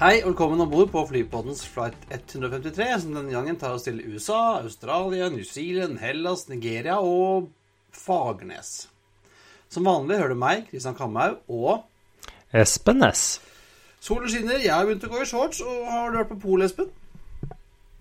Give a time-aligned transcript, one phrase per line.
[0.00, 3.98] Hei, og velkommen om bord på flypoddens flight 153, som denne gangen tar oss til
[4.00, 7.50] USA, Australia, New Zealand, Hellas, Nigeria og
[7.92, 8.88] Fagernes.
[9.68, 11.84] Som vanlig hører du meg, Kristian Kamhaug, og
[12.56, 13.42] Espen Næss.
[14.00, 14.64] Solen skinner.
[14.64, 16.88] Jeg har begynt å gå i shorts, og har du vært på pol, Espen?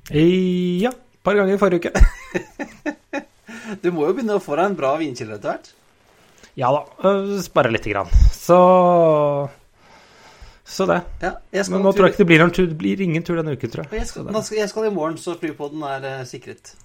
[0.07, 3.25] Ja, et par ganger i forrige uke.
[3.83, 5.73] Du må jo begynne å få deg en bra vinkilde etter hvert.
[6.55, 7.11] Ja da,
[7.51, 8.07] bare lite grann.
[8.31, 8.55] Så
[10.69, 10.99] Så det.
[11.23, 11.33] Ja,
[11.71, 13.71] Men nå tror jeg ikke det blir, noen tur, det blir ingen tur denne uken,
[13.73, 14.09] tror jeg jeg.
[14.11, 16.75] skal, skal, jeg skal i morgen, så flypoden er uh, sikret.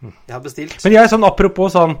[0.00, 0.78] Jeg har bestilt.
[0.84, 1.94] Men jeg sånn apropos sånn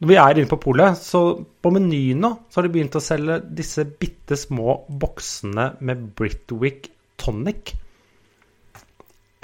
[0.00, 1.20] Når vi er inne på polet, så
[1.62, 6.88] på menyen nå så har de begynt å selge disse bitte små boksene med Britwick
[7.20, 7.74] tonic.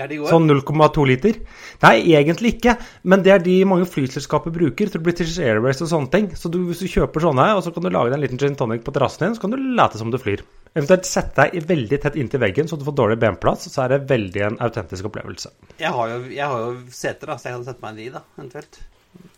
[0.01, 0.31] Er de gode?
[0.33, 1.37] Sånn 0,2 liter.
[1.85, 2.77] Nei, egentlig ikke.
[3.09, 6.31] Men det er de mange flyselskaper bruker til British Airways og sånne ting.
[6.37, 8.57] Så du, hvis du kjøper sånne, og så kan du lage deg en liten gin
[8.57, 10.45] tonic på terrassen din, så kan du late som du flyr.
[10.77, 13.65] Eventuelt sette deg veldig tett inntil veggen, så du får dårlig benplass.
[13.73, 15.55] Så er det veldig en autentisk opplevelse.
[15.81, 18.13] Jeg har jo, jeg har jo seter, da, så jeg kan sette meg inn i,
[18.13, 18.79] da, eventuelt.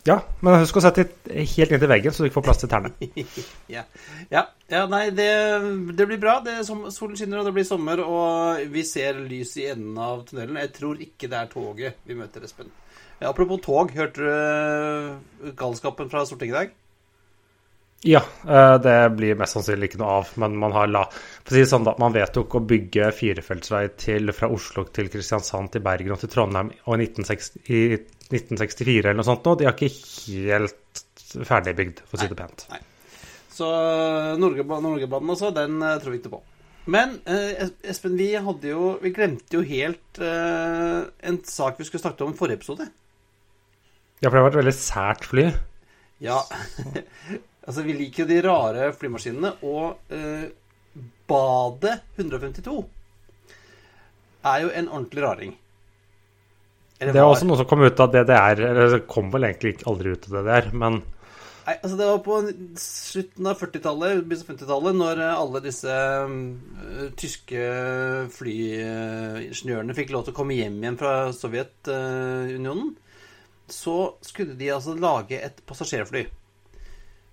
[0.09, 2.71] Ja, men husk å sette det helt inntil veggen, så du ikke får plass til
[2.73, 2.91] tærne.
[3.77, 3.85] ja.
[4.33, 4.43] ja.
[4.73, 5.29] ja, nei, det,
[5.99, 6.39] det blir bra.
[6.43, 10.25] Det som, solen skinner, og det blir sommer, og vi ser lys i enden av
[10.27, 10.59] tunnelen.
[10.65, 12.75] Jeg tror ikke det er toget vi møter, Espen.
[13.19, 16.77] Ja, apropos tog, hørte du øh, galskapen fra Stortinget i dag?
[18.07, 21.57] Ja, eh, det blir mest sannsynlig ikke noe av, men man har la For å
[21.57, 21.97] si det sånn, da.
[21.99, 26.71] Man vedtok å bygge firefeltsvei til, fra Oslo til Kristiansand til Bergen og til Trondheim
[26.85, 27.81] og i 1960, i
[28.29, 29.57] 1964 eller noe sånt nå.
[29.59, 31.03] De har ikke helt
[31.49, 32.69] ferdigbygd, for å si det pent.
[32.71, 32.81] Nei.
[33.59, 33.67] Så
[34.39, 36.43] Norgebanen, Norgebanen også, den eh, tror vi ikke på.
[36.89, 42.05] Men eh, Espen, vi hadde jo Vi glemte jo helt eh, en sak vi skulle
[42.07, 42.87] snakke om i forrige episode.
[44.23, 45.51] Ja, for det var et veldig sært fly.
[46.23, 46.41] Ja.
[47.69, 50.49] altså, vi liker jo de rare flymaskinene, og eh,
[51.29, 52.79] Badet 152
[54.49, 55.53] er jo en ordentlig raring.
[56.99, 57.37] Eller Det er var.
[57.37, 60.29] også noe som kom ut av DDR, eller det kom vel egentlig ikke aldri ut
[60.31, 61.01] av DDR, men
[61.69, 62.37] Nei, altså Det var på
[62.81, 67.67] slutten av 40-tallet, begynnelsen av 50-tallet, når eh, alle disse uh, tyske
[68.33, 72.95] flyingeniørene fikk lov til å komme hjem igjen fra Sovjetunionen,
[73.69, 76.25] så skulle de altså lage et passasjerfly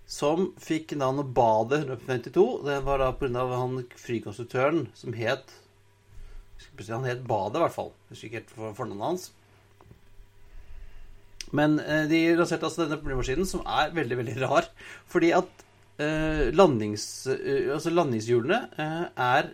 [0.08, 2.46] som fikk navnet Badet 152.
[2.66, 3.46] Det var da pga.
[3.58, 5.54] han flykonstruktøren som het
[6.90, 7.92] Han het Badet, i hvert fall.
[8.10, 9.32] Jeg husker ikke helt for- fornavnet hans.
[11.56, 14.68] Men eh, de lanserte altså denne flymaskinen, som er veldig, veldig rar.
[15.12, 15.64] Fordi at
[16.00, 19.52] eh, landings, eh, altså landingshjulene eh, er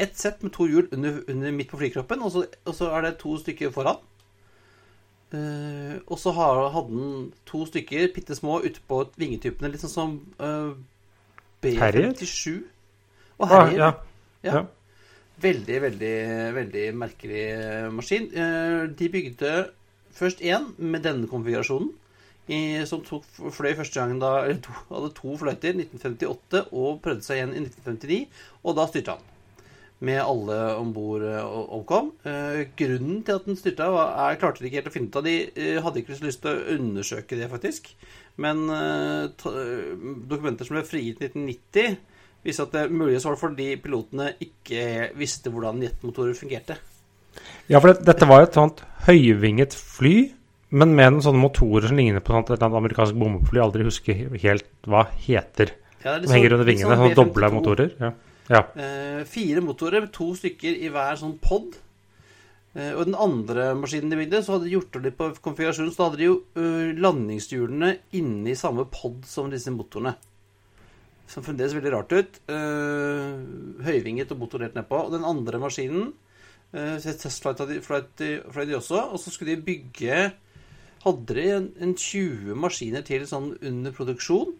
[0.00, 3.06] ett sett med to hjul under, under midt på flykroppen, og så, og så er
[3.06, 4.00] det to stykker foran.
[5.30, 9.92] Eh, og så har, hadde den to stykker bitte små ute på vingetypene, litt sånn
[9.92, 10.72] som uh,
[11.62, 12.56] B57.
[13.38, 13.90] Og ah, ja.
[14.42, 14.54] Ja.
[14.56, 14.62] Ja.
[15.40, 16.16] Veldig, veldig,
[16.56, 18.28] veldig merkelig eh, maskin.
[18.34, 19.54] Uh, De bygde
[20.16, 21.94] først én med denne konfigurasjonen,
[22.50, 23.22] i, som tok,
[23.54, 27.62] fløy første gangen da eller to, hadde to fløyter, 1958, og prøvde seg igjen i
[27.62, 29.28] 1959, og da styrte han.
[30.00, 31.20] Med alle om bord
[31.76, 32.06] omkom.
[32.24, 35.26] Eh, grunnen til at den styrta, var, jeg klarte ikke helt å finne ut av.
[35.26, 37.90] De eh, hadde ikke lyst til å undersøke det, faktisk.
[38.40, 39.26] Men eh,
[40.30, 41.98] dokumenter som ble frigitt i 1990,
[42.48, 46.78] viste at det muligens var fordi pilotene ikke visste hvordan jetmotorer fungerte.
[47.68, 50.14] ja, for det, dette var et sånt høyvinget fly,
[50.70, 53.66] men med noen sånne motorer som ligner på sånt, et eller annet amerikansk bombefly jeg
[53.66, 55.74] aldri husker helt hva heter.
[56.00, 56.98] Ja, det er litt Som henger sånn- under vingene.
[57.04, 57.92] sånn doble motorer.
[58.00, 58.12] Ja.
[58.50, 58.64] Ja.
[58.74, 61.76] Eh, fire motorer, to stykker i hver sånn pod.
[62.74, 65.92] Eh, og den andre maskinen de bygde, så hadde de gjort litt på konfigurasjonen.
[65.94, 70.16] Så hadde de jo eh, landingshjulene inni samme pod som disse motorene.
[71.30, 72.40] Som fremdeles veldig rart ut.
[72.50, 73.34] Eh,
[73.86, 75.04] høyvinget og motorert nedpå.
[75.06, 76.08] Og den andre maskinen
[76.74, 79.04] eh, Testflight hadde de- flight fløy de også.
[79.14, 80.22] Og så skulle de bygge
[81.00, 84.50] Hadde de en, en 20 maskiner til sånn under produksjon.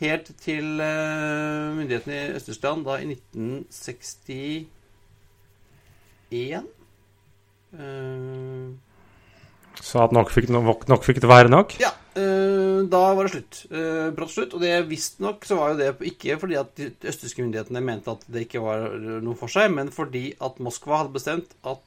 [0.00, 4.64] Helt til eh, myndighetene i Øst-Tyskland da i 1961
[7.76, 8.68] uh,
[9.76, 11.76] Så at nok fikk, nok, nok fikk det være nok?
[11.82, 13.58] Ja, Uh, da var det slutt.
[13.70, 14.54] Uh, brått slutt.
[14.58, 18.24] Og det visstnok så var jo det ikke fordi at de østerrikske myndighetene mente at
[18.26, 21.86] det ikke var noe for seg, men fordi at Moskva hadde bestemt at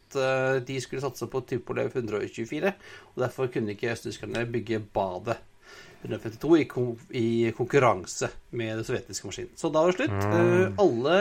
[0.63, 2.71] de skulle satse på Tupolev 124.
[3.11, 5.41] Og derfor kunne ikke østerrikerne bygge badet
[6.03, 9.53] 152 i, kon i konkurranse med den sovjetiske maskinen.
[9.59, 10.25] Så da var det slutt.
[10.27, 10.33] Mm.
[10.33, 11.17] Uh, alle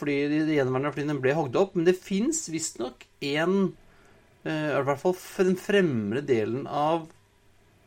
[0.00, 5.02] fly, de gjenværende flyene ble hogd opp, men det fins visstnok én uh, I hvert
[5.02, 7.08] fall den fremre delen av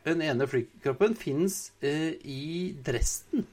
[0.06, 3.46] den ene flykroppen fins uh, i Dresden.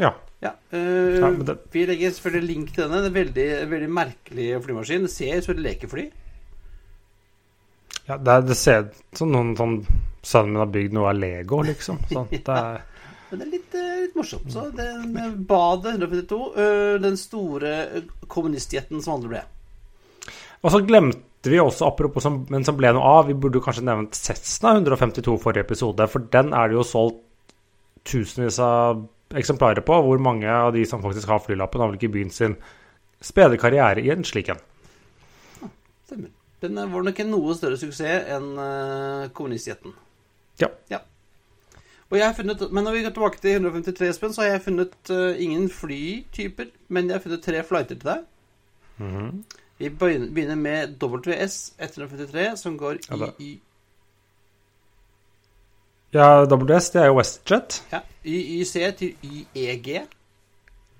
[0.00, 0.10] Ja.
[0.42, 1.58] ja, uh, ja det...
[1.74, 3.02] Vi legger selvfølgelig link til denne.
[3.02, 5.06] Det er en veldig, veldig merkelig flymaskin.
[5.06, 6.06] Det ser ut som et lekefly.
[8.06, 9.78] Ja, det, det ser ut som noen sånn
[10.24, 11.98] Sønnen min har bygd noe av Lego, liksom.
[12.08, 12.78] Sånn, det er...
[13.28, 14.46] Men det er litt, litt morsomt.
[14.52, 14.86] Så det
[15.48, 16.38] Badet 152,
[17.02, 17.72] den store
[18.30, 19.42] kommunistjetten som aldri ble.
[20.64, 23.84] Og så glemte vi også, apropos som, men som ble noe av, vi burde kanskje
[23.84, 27.20] nevnt Cessna 152 forrige episode, for den er det jo solgt
[28.08, 29.02] tusenvis av
[29.36, 29.98] eksemplarer på.
[30.06, 32.56] Hvor mange av de som faktisk har flylappen, har vel ikke begynt sin
[33.24, 34.64] spede karriere i en slik en.
[36.08, 36.32] stemmer.
[36.64, 39.92] Den var nok en noe større suksess enn uh, kommunistjeten.
[40.60, 40.70] Ja.
[40.90, 41.02] ja.
[42.10, 44.64] Og jeg har funnet, Men når vi går tilbake til 153, spenn, så har jeg
[44.68, 48.24] funnet uh, ingen flytyper, men jeg har funnet tre flighter til deg.
[48.96, 49.44] Mm -hmm.
[49.78, 53.60] Vi begynner med WS 153, som går i, i
[56.14, 57.84] Ja, WS, det er jo WestJet.
[57.92, 57.98] Ja.
[58.24, 59.14] YYC til
[59.54, 60.06] YEG.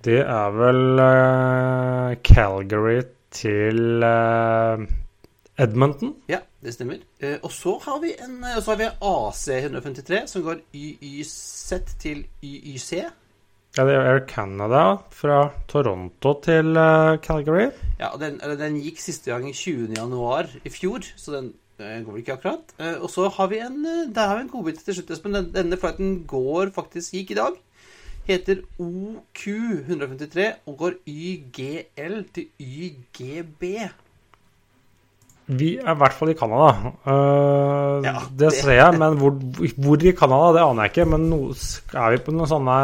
[0.05, 4.83] Det er vel uh, Calgary til uh,
[5.61, 6.15] Edmonton.
[6.31, 7.03] Ja, det stemmer.
[7.23, 12.25] Uh, og så har vi en så har vi AC 153, som går YYZ til
[12.43, 13.05] YYC.
[13.75, 17.69] Ja, det er Air Canada fra Toronto til uh, Calgary.
[17.99, 22.75] Ja, den, den, gikk siste gang 20.1 i fjor, så den går vel ikke akkurat.
[23.03, 23.81] Og så har vi en
[24.15, 25.35] der har vi en godbit til slutt, Espen.
[25.51, 27.57] Denne flighten går faktisk gikk i dag.
[28.25, 33.65] Heter OQ153 og går YGL til YGB.
[35.45, 36.91] Vi er i hvert fall i Canada.
[37.05, 39.35] Uh, ja, det, det, ser jeg, men hvor,
[39.85, 41.05] hvor i Canada, det aner jeg ikke.
[41.13, 42.77] Men no, er vi på noen sånne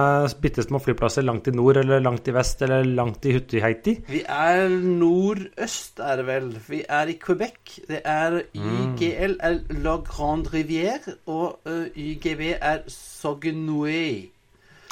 [0.42, 3.94] bitte små flyplasser langt i nord eller langt i vest eller langt i Hutiheiti?
[4.10, 6.52] Vi er nordøst, er det vel.
[6.68, 7.78] Vi er i Quebec.
[7.88, 14.04] Det er YGL er La Grande Rivière, og uh, YGB er Sognoué.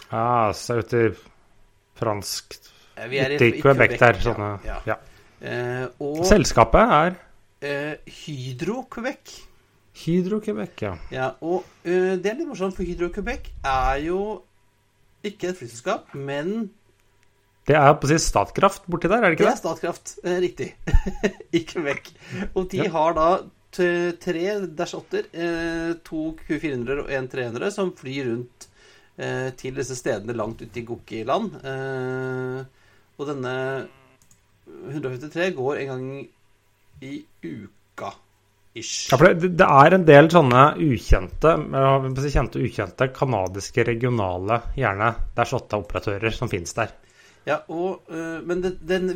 [0.08, 1.12] Ah, så ute i
[2.00, 2.56] fransk
[2.98, 4.16] Ute i, i Quebec, der.
[4.24, 4.80] Sånne, ja.
[4.88, 4.96] ja.
[5.38, 7.24] Uh, og Selskapet er eh,
[7.62, 9.34] Hydro-Quebec.
[9.98, 10.92] Hydro-Quebec, ja.
[11.10, 11.28] ja.
[11.42, 14.20] Og eh, det er litt morsomt, for Hydro-Quebec er jo
[15.26, 16.68] ikke et flyselskap, men
[17.68, 19.50] det er på å si Statkraft borti der, er det ikke det?
[19.50, 20.68] Det er Statkraft, eh, riktig.
[21.58, 22.08] I Quebec.
[22.54, 22.88] Og de ja.
[22.94, 23.28] har da
[23.76, 24.44] tre
[24.78, 28.68] Dash 8-er, eh, to Q400 og en 300, som flyr rundt
[29.20, 31.58] eh, til disse stedene langt ute i Gokki-land.
[31.60, 32.64] Eh,
[33.18, 33.54] og denne
[34.88, 36.08] 153 går en gang
[37.00, 38.12] i uka.
[38.74, 39.08] Ish.
[39.10, 41.54] Ja, for det, det, er en del sånne ukjente,
[42.28, 46.92] kjente ukjente kanadiske regionale, gjerne der av operatører som finnes der.
[47.48, 48.60] Ja, og, uh, men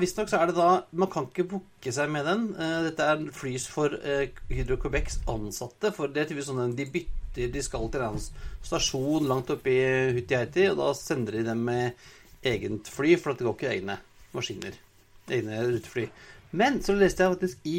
[0.00, 2.46] visstnok så er det da Man kan ikke booke seg med den.
[2.56, 3.92] Uh, dette er flys for
[4.48, 5.92] Hydro-Quebecs ansatte.
[5.92, 8.18] For det er typisk sånn at de bytter De skal til en
[8.64, 9.84] stasjon langt oppe i
[10.16, 12.08] Hutiheiti, og da sender de dem med
[12.42, 13.98] eget fly, for at det går ikke egne
[14.34, 14.76] maskiner.
[15.32, 16.08] Egne rutefly.
[16.52, 17.78] Men så leste jeg faktisk i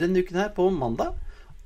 [0.00, 1.14] denne uken her, på mandag,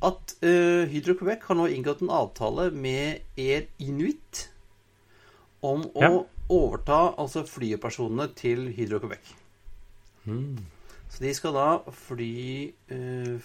[0.04, 4.48] at uh, Hydro Quebec har nå inngått en avtale med Air Inuit
[5.64, 9.30] om å overta altså flyoperasjonene til Hydro Quebec.
[10.28, 10.58] Mm.
[11.08, 12.34] Så de skal da fly
[12.90, 13.36] uh,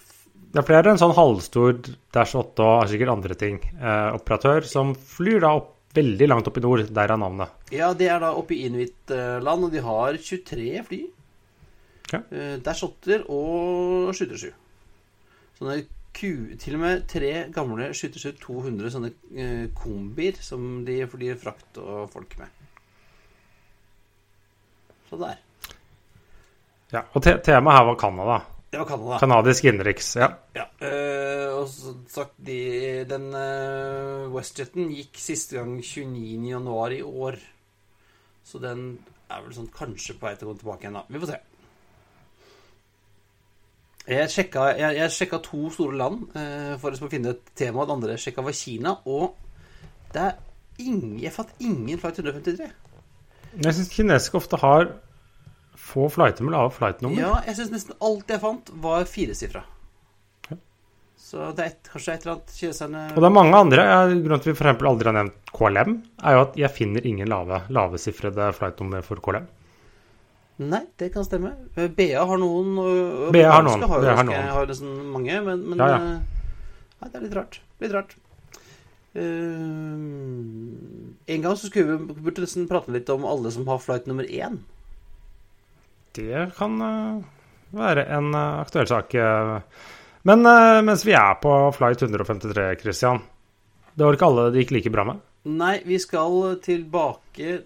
[0.56, 1.76] Ja, for det er en sånn halvstor
[2.12, 6.58] Dash 8 og sikkert andre ting, eh, operatør, som flyr da opp veldig langt opp
[6.58, 6.82] i nord.
[6.96, 7.52] Der er navnet.
[7.74, 11.00] Ja, det er da oppe i Inuit-land, og de har 23 fly.
[12.10, 12.22] Ja.
[12.30, 14.52] Eh, det er shotter og skyttersky.
[15.58, 15.80] Sånne
[16.16, 21.78] ku, til og med tre gamle skyttersky 200 sånne eh, kombier som de flyr frakt
[21.82, 22.56] og folk med.
[25.10, 25.38] Så der.
[26.90, 28.40] Ja, og te temaet her var Canada.
[28.70, 29.18] Det var Canada.
[29.18, 30.28] Kanadisk innenriks, ja.
[30.54, 30.66] ja.
[30.78, 32.58] Uh, og så sagt de,
[33.10, 37.38] Den uh, WestJeten gikk siste gang 29.1 i år.
[38.46, 38.92] Så den
[39.30, 41.06] er vel sånn kanskje på vei til å gå tilbake igjen, da.
[41.10, 41.40] Vi får se.
[44.08, 47.84] Jeg sjekka, jeg, jeg sjekka to store land eh, for å finne et tema.
[47.86, 48.94] Det andre jeg sjekka var Kina.
[49.06, 49.34] Og
[50.14, 50.38] det er
[50.82, 52.70] ingen, jeg fant ingen flight 153.
[53.60, 54.88] Jeg syns kinesiske ofte har
[55.80, 57.18] få flighter med lave flightnummer.
[57.20, 59.62] Ja, jeg syns nesten alt jeg fant, var firesifra.
[61.20, 63.82] Så det er et, kanskje et eller annet kineserne Og det er mange andre.
[63.86, 64.82] Jeg- Grunnen til at vi f.eks.
[64.90, 65.92] aldri har nevnt KLM,
[66.26, 69.46] er jo at jeg finner ingen lave, lavesifrede flightnummer for KLM.
[70.60, 71.54] Nei, det kan stemme.
[71.74, 72.74] Eh, BA har noen.
[72.82, 72.96] Og,
[73.28, 74.48] og BA har noen, Har, har noen.
[74.52, 75.96] har nesten mange, men, men Ja, ja.
[75.96, 76.20] eh,
[77.00, 77.54] Nei, det er litt rart.
[77.80, 78.12] Litt rart.
[79.10, 79.96] Uh,
[81.26, 84.26] en gang så skulle vi burde nesten prate litt om alle som har flight nummer
[84.28, 84.60] én.
[86.14, 87.20] Det kan eh,
[87.78, 89.14] være en eh, aktuell sak.
[89.14, 89.58] eh.
[90.26, 93.20] Men eh, mens vi er på flight 153, Christian
[93.94, 95.20] Det var ikke alle det gikk like bra med?
[95.48, 97.60] Nei, vi skal tilbake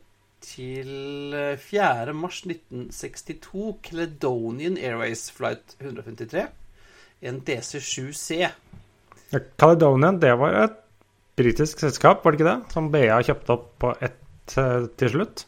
[0.44, 2.12] til eh, 4.
[2.16, 3.78] mars 1962.
[3.88, 6.46] Caledonian Airways flight 153.
[7.24, 8.50] En DC-7C.
[9.58, 10.76] Caledonian, det var et
[11.38, 12.72] britisk selskap, var det ikke det?
[12.74, 15.46] Som BA kjøpte opp på ett eh, til slutt?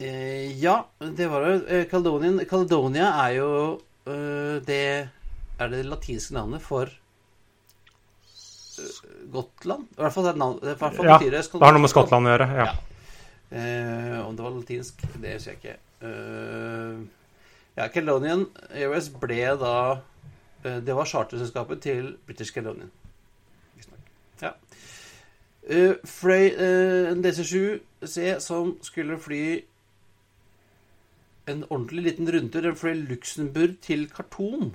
[0.00, 1.52] Eh, ja, det var det.
[1.68, 3.50] Eh, Caledonian, Caledonia er jo
[4.10, 4.80] øh, det
[5.60, 6.90] Er det latinske navnet for
[8.80, 9.86] øh, Gotland?
[9.94, 11.84] I hvert fall det navnet, det, i hvert fall Ja, betyr det Det har noe
[11.84, 12.48] med Skottland å gjøre.
[12.58, 12.66] ja.
[12.72, 12.93] Ja.
[13.54, 15.76] Eh, om det var latinsk, det husker jeg ikke.
[16.02, 17.02] Eh,
[17.76, 19.74] ja, Caledonian Airways ble da
[20.64, 22.90] eh, Det var charterselskapet til British Caledonian.
[24.42, 24.50] Ja.
[25.70, 29.44] Eh, fløy eh, en DC-7C som skulle fly
[31.46, 32.66] en ordentlig liten rundtur.
[32.66, 34.74] Den fløy Luxembourg til Khartoum.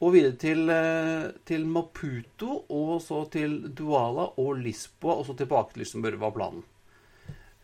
[0.00, 5.74] Og videre til, eh, til Maputo, og så til Duala og Lisboa, og så tilbake
[5.74, 6.62] til Luxembourg, var planen.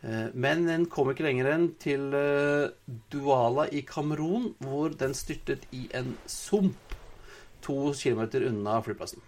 [0.02, 2.10] Eh, Men den kom ikke lenger enn til
[3.12, 6.96] Duala i Kamerun, hvor den styrtet i en sump
[7.62, 9.22] to kilometer unna flyplassen.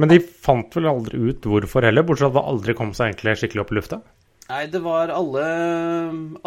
[0.00, 3.10] Men de fant vel aldri ut hvorfor heller, bortsett fra at det aldri kom seg
[3.10, 3.98] egentlig skikkelig opp i lufta?
[4.50, 5.42] Nei, det var alle,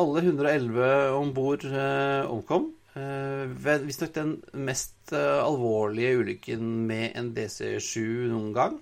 [0.02, 0.88] alle 111
[1.20, 2.72] om bord eh, omkom.
[2.98, 4.34] Eh, Visstnok den
[4.68, 8.02] mest eh, alvorlige ulykken med en DC-7
[8.34, 8.80] noen gang.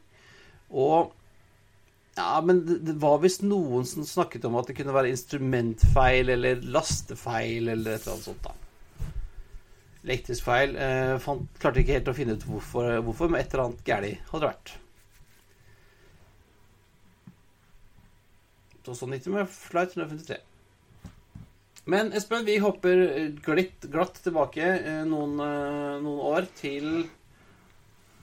[0.72, 1.12] Og
[2.15, 6.60] Ja, men det, var visst noen som snakket om at det kunne være instrumentfeil eller
[6.74, 8.58] lastefeil eller et eller annet sånt, da.
[10.01, 10.75] Elektrisk feil.
[10.75, 14.32] Eh, fant, klarte ikke helt å finne ut hvorfor, hvorfor men et eller annet galt
[14.32, 14.77] hadde det vært.
[18.82, 20.41] Så sånn gikk det med Flight 153.
[21.91, 27.21] Men Espen, vi hopper eh, glitt, glatt tilbake eh, noen, eh, noen år til eh,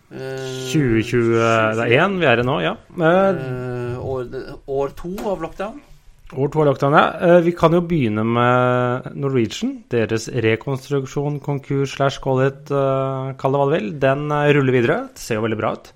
[0.08, 2.74] 2021 vi er i nå, ja.
[2.96, 4.24] Eh, eh, år,
[4.64, 5.76] år to av lockdown.
[6.32, 7.04] År to av lockdown, ja.
[7.20, 9.84] Eh, Vi kan jo begynne med Norwegian.
[9.92, 13.88] Deres rekonstruksjon, konkurs slash call it, eh, kall det hva du vil.
[14.00, 15.08] Den eh, ruller videre.
[15.12, 15.92] Det ser jo veldig bra ut.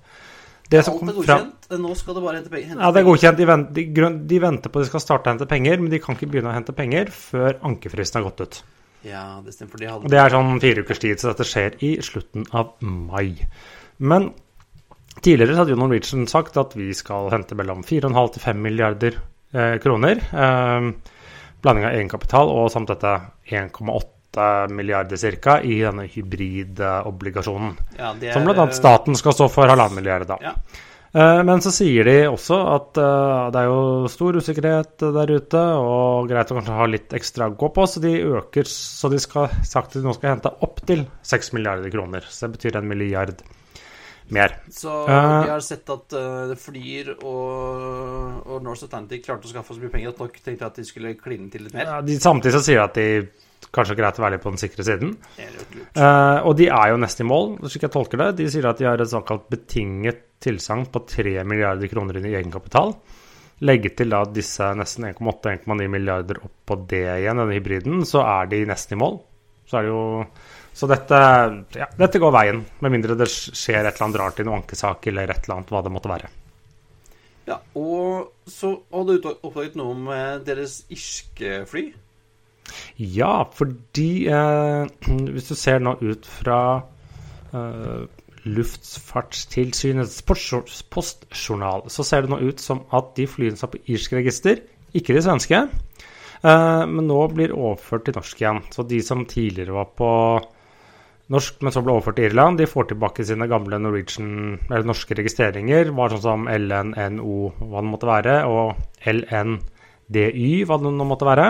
[0.69, 1.37] Det som Alt er kom Fra...
[1.37, 1.53] godkjent.
[1.83, 2.77] Nå skal det bare hente penger.
[2.79, 3.37] Ja, det er godkjent.
[3.37, 3.83] De venter, de,
[4.29, 6.49] de venter på at de skal starte å hente penger, men de kan ikke begynne
[6.53, 8.55] å hente penger før ankefristen har gått ut.
[9.03, 9.71] Ja, det stemmer.
[9.73, 12.65] For de hadde Det er sånn fire ukers tid, så dette skjer i slutten av
[12.79, 13.33] mai.
[13.97, 14.31] Men
[15.23, 19.19] tidligere hadde jo Norwegian sagt at vi skal hente mellom 4,5 til 5 milliarder
[19.53, 20.23] eh, kroner.
[20.33, 20.89] Eh,
[21.63, 23.13] blanding av egenkapital og samt dette
[23.53, 25.59] 1,8 milliarder ca.
[25.61, 27.77] i denne hybridobligasjonen.
[27.99, 28.65] ja, er, Som bl.a.
[28.73, 30.39] staten skal stå for halvannen milliard da.
[30.41, 30.55] Ja.
[31.13, 35.61] Eh, Men så sier de også at eh, det er jo stor usikkerhet der ute,
[35.77, 39.21] og greit å kanskje ha litt ekstra å gå på, så de øker Så de
[39.21, 42.25] skal sagt at de nå skal hente opptil 6 milliarder kroner.
[42.27, 43.37] Så det betyr en milliard
[44.33, 44.55] mer.
[44.71, 49.83] Så vi har sett at uh, Flyr og, og Norse Atlantic klarte å skaffe så
[49.83, 51.89] mye penger at nok tenkte at de skulle kline til litt mer.
[51.89, 54.53] Ja, de, samtidig så sier de at de kanskje er greit å være litt på
[54.53, 55.15] den sikre siden.
[55.41, 55.57] Er.
[55.79, 58.29] Eh, og de er jo nesten i mål, slik jeg tolker det.
[58.39, 62.93] De sier at de har et såkalt betinget tilsagn på 3 milliarder kroner i egenkapital.
[63.63, 68.51] Legge til da disse nesten 1,8-1,9 milliarder opp på det igjen, denne hybriden, så er
[68.51, 69.21] de nesten i mål.
[69.69, 70.03] Så er det jo
[70.73, 71.17] Så dette,
[71.77, 75.05] ja, dette går veien, med mindre det skjer et eller annet rart i noen ankesak
[75.11, 76.31] eller et eller annet, hva det måtte være.
[77.45, 80.07] Ja, og så hadde du oppdaget noe om
[80.47, 81.91] deres irske fly.
[82.97, 84.85] Ja, fordi eh,
[85.33, 86.59] hvis du ser nå ut fra
[87.53, 88.03] eh,
[88.43, 94.17] Luftfartstilsynets postjournal, så ser det nå ut som at de flyene som er på irsk
[94.19, 94.63] register,
[94.93, 98.63] ikke de svenske, eh, men nå blir overført til norsk igjen.
[98.73, 100.11] Så de som tidligere var på
[101.31, 106.11] norsk, men så ble overført til Irland, de får tilbake sine gamle norske registreringer, var
[106.13, 108.75] sånn som LNNO, hva det måtte være, og
[109.07, 111.47] LNDY, hva det nå måtte være.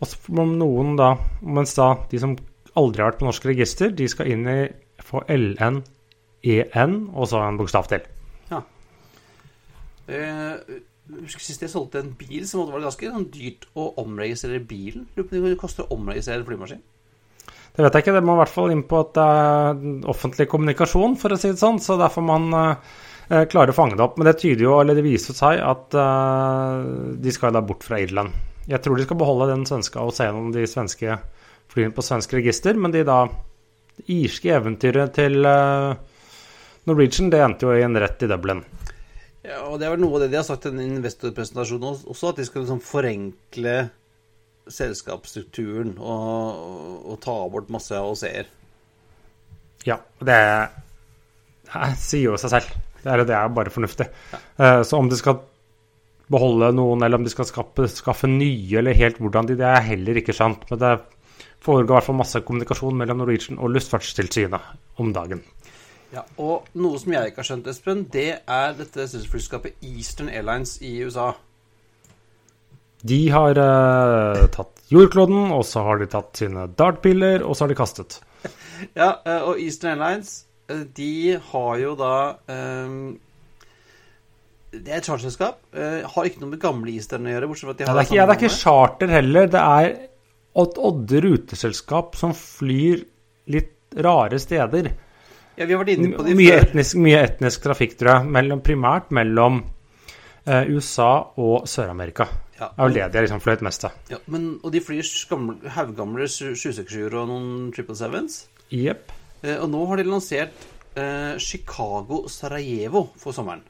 [0.00, 1.12] Og så om noen da,
[1.44, 2.34] mens da de som
[2.74, 4.58] aldri har vært på norsk register, de skal inn i
[5.04, 8.08] få LNEN, og så en bokstav til.
[10.08, 13.66] Eh, jeg husker Sist jeg solgte en bil, så måtte det være ganske sånn dyrt
[13.76, 15.06] å omregistrere bilen.
[15.16, 16.82] Lurer på om det koster å omregistrere en flymaskin.
[17.74, 18.14] Det vet jeg ikke.
[18.14, 21.50] Det må i hvert fall inn på at det er offentlig kommunikasjon, for å si
[21.50, 21.80] det sånn.
[21.82, 22.76] Så derfor man uh,
[23.50, 24.18] klarer å fange det opp.
[24.20, 26.84] Men det tyder jo, eller det viser seg at uh,
[27.18, 28.34] de skal da bort fra Irland.
[28.70, 31.18] Jeg tror de skal beholde den svenske og se gjennom de svenske
[31.74, 33.24] flyene på svensk register, men de da
[33.94, 35.44] det irske eventyret til
[36.88, 38.62] Norwegian, det endte jo i en rett i Dublin.
[39.44, 42.30] Ja, og det er vel noe av det de har sagt i den investorpresentasjonen også,
[42.30, 43.74] at de skal liksom forenkle
[44.70, 48.48] selskapsstrukturen og, og ta bort masse AOC-er.
[49.84, 50.38] Ja, det,
[51.68, 52.76] det sier jo seg selv.
[53.04, 54.06] Det er, det er bare fornuftig.
[54.32, 54.40] Ja.
[54.56, 55.42] Uh, så om de skal
[56.32, 59.84] beholde noen, eller om de skal skaffe, skaffe nye, eller helt hvordan de Det er
[59.90, 60.64] heller ikke sant.
[60.70, 60.94] Men det
[61.64, 65.44] foregår i hvert fall masse kommunikasjon mellom Norwegian og Luftfartstilsynet om dagen.
[66.14, 70.76] Ja, og noe som jeg ikke har skjønt, Espen, det er dette flyselskapet Eastern Airlines
[70.84, 71.32] i USA.
[73.04, 77.74] De har uh, tatt jordkloden, og så har de tatt sine dartpiller, og så har
[77.74, 78.16] de kastet.
[79.00, 82.14] ja, uh, og Eastern Airlines, uh, de har jo da
[82.48, 82.96] um,
[84.72, 85.60] Det er et charterselskap.
[86.14, 87.50] har ikke noe med gamle Eastern å gjøre.
[87.50, 89.52] bortsett fra at de har ja, det, er ikke, ja, det er ikke charter heller.
[89.52, 89.90] Det er
[90.64, 93.04] et Odde ruteselskap som flyr
[93.50, 94.90] litt rare steder.
[95.54, 96.66] Ja, vi har vært inne på det mye før.
[96.66, 98.30] Etnisk, mye etnisk trafikk, tror jeg.
[98.34, 99.62] Mellom, primært mellom
[100.48, 101.10] uh, USA
[101.40, 102.28] og Sør-Amerika.
[102.54, 103.94] Ja, det er jo det de liksom fløyet mest av.
[104.12, 105.02] Ja, men, og de flyr
[105.74, 108.44] haugamle 767-er og noen 777s.
[108.74, 109.10] Jepp.
[109.42, 113.64] Eh, og nå har de lansert eh, Chicago-Sarajevo for sommeren.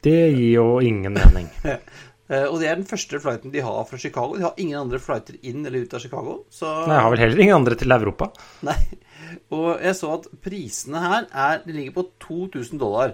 [0.00, 1.50] Det gir jo ingen mening.
[1.60, 4.38] Uh, og det er den første flighten de har fra Chicago.
[4.38, 6.38] De har ingen andre flighter inn eller ut av Chicago.
[6.48, 6.64] Så...
[6.88, 8.30] Nei, jeg har vel heller ingen andre til Europa.
[8.64, 8.78] Nei.
[9.54, 13.12] Og jeg så at prisene her er De ligger på 2000 dollar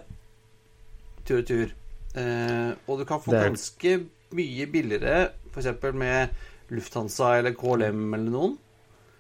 [1.29, 1.73] tur og tur.
[2.17, 3.51] Uh, og du kan få er...
[3.51, 3.97] ganske
[4.37, 5.75] mye billigere, f.eks.
[5.95, 8.57] med Lufthansa eller KLM eller noen.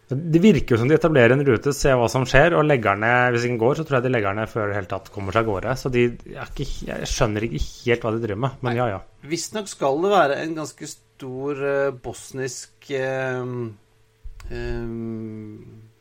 [0.06, 3.34] Det virker jo som de etablerer en rute, ser hva som skjer, og legger ned
[3.34, 5.42] Hvis den går, så tror jeg de legger ned før det hele tatt kommer seg
[5.42, 5.72] av gårde.
[5.80, 8.76] Så de, jeg, ikke, jeg, skjønner ikke helt hva de driver med, men Nei.
[8.78, 9.00] ja, ja.
[9.26, 13.42] Visstnok skal det være en ganske stor uh, bosnisk uh,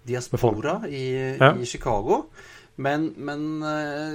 [0.05, 1.05] diaspora i,
[1.39, 1.55] ja.
[1.57, 2.27] i, Chicago.
[2.75, 3.45] Men, men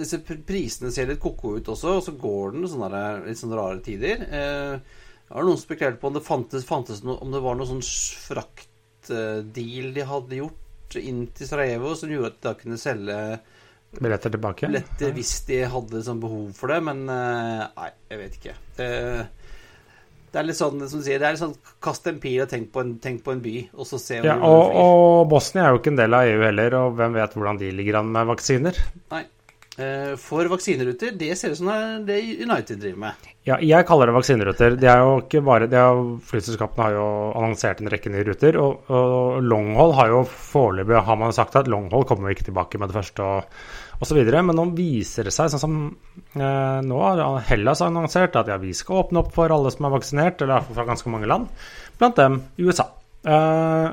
[0.00, 3.80] disse prisene ser litt ko-ko ut også, og så går den sånne litt sånne rare
[3.80, 4.26] tider.
[4.26, 7.70] det var noen som spekulerte på om det fantes, fantes noe, om det var noen
[7.70, 7.86] sånn
[8.26, 8.68] frakt
[9.08, 13.18] billettdeal de hadde gjort inn til Sarajevo, som gjorde at de da kunne selge
[13.98, 14.68] billetter tilbake?
[14.70, 18.56] Billetter hvis de hadde sånn behov for det, men eh, nei, jeg vet ikke.
[18.76, 18.90] Det,
[20.30, 22.50] det er litt sånn som du sier, det er litt sånn kast en pil og
[22.52, 25.66] tenk på en, tenk på en by, og så se om ja, og, og Bosnia
[25.66, 28.14] er jo ikke en del av EU heller, og hvem vet hvordan de ligger an
[28.14, 28.78] med vaksiner?
[29.14, 29.24] Nei.
[29.80, 31.70] Eh, for vaksineruter, det ser ut som
[32.04, 33.28] det United driver med.
[33.48, 34.74] Ja, jeg kaller det vaksineruter.
[34.76, 37.06] Det er jo ikke bare det er, Flyselskapene har jo
[37.38, 38.58] annonsert en rekke nye ruter.
[38.60, 42.92] Og, og longhold har jo foreløpig har man sagt at longhold kommer ikke tilbake med
[42.92, 43.24] det første.
[43.24, 44.20] og osv.
[44.32, 45.76] Men nå viser det seg, sånn som
[46.36, 49.94] eh, nå har Hellas annonsert at ja, vi skal åpne opp for alle som er
[49.96, 51.50] vaksinert, eller iallfall fra ganske mange land,
[52.00, 52.88] blant dem USA.
[53.28, 53.90] Eh,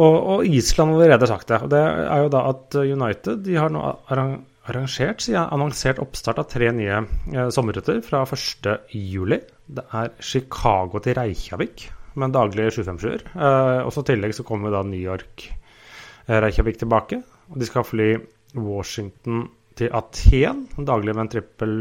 [0.00, 1.58] og, og, Island har allerede sagt det.
[1.64, 6.38] og Det er jo da at United de har nå arrangert, sier jeg, annonsert oppstart
[6.42, 9.40] av tre nye eh, sommerruter fra 1.7.
[9.70, 13.26] Det er Chicago til Reykjavik med en daglig 757-er.
[13.34, 17.22] Eh, også I tillegg så kommer da New York-Reykjavik eh, tilbake.
[17.50, 18.12] og De skal fly
[18.54, 21.74] Washington til Aten, daglig med en trippel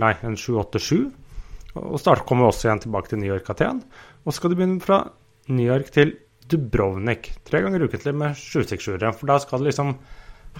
[0.00, 1.10] Nei, en 787.
[1.80, 3.82] Og start kommer også igjen tilbake til New York-Aten.
[4.24, 5.04] Og så skal du begynne fra
[5.50, 6.16] New York til
[6.50, 9.12] Dubrovnik tre ganger ukentlig med 767-ere.
[9.16, 9.94] For da skal det liksom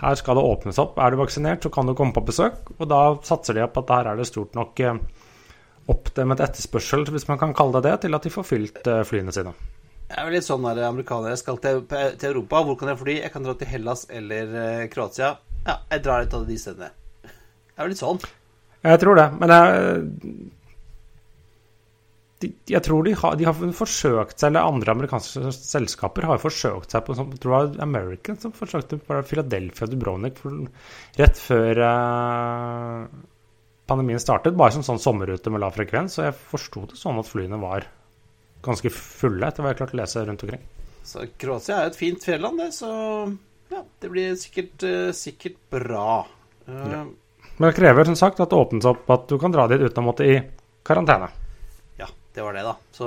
[0.00, 1.00] Her skal det åpnes opp.
[1.02, 2.70] Er du vaksinert, så kan du komme på besøk.
[2.78, 5.26] Og da satser de på at her er det stort nok oppdemmet
[5.90, 9.32] oppdemet etterspørsel, hvis man kan kalle det det, til at de får fylt eh, flyene
[9.34, 9.50] sine.
[10.10, 12.62] Jeg er vel litt sånn der amerikanere skal til, til, Europa.
[12.66, 13.16] Hvor kan jeg fly?
[13.24, 15.32] Jeg kan dra til Hellas eller eh, Kroatia.
[15.66, 16.92] Ja, jeg drar et av de stedene.
[17.22, 18.20] Det er jo litt sånn.
[18.80, 19.28] Jeg tror det.
[19.40, 20.08] Men jeg
[22.40, 26.94] de, jeg tror de har, de har, forsøkt seg, eller andre amerikanske selskaper har forsøkt
[26.94, 30.40] seg på sånn, jeg tror var American som forsøkte på Philadelphia Dubrovnik
[31.20, 33.02] rett før eh,
[33.90, 36.16] pandemien startet, bare som sånn sommerrute med lav frekvens.
[36.20, 37.88] Og jeg forsto det sånn at flyene var
[38.64, 40.64] ganske fulle, etter hva jeg klarte å lese rundt omkring.
[41.10, 42.90] Så Kroatia er et fint fjelland, det, så
[43.70, 46.26] ja, det blir sikkert, uh, sikkert bra.
[46.66, 47.04] Uh, ja.
[47.56, 50.02] Men det krever som sagt at det åpnes opp at du kan dra dit uten
[50.02, 50.40] å måtte i
[50.86, 51.28] karantene
[52.00, 52.74] Ja, det var det, da.
[52.96, 53.06] Så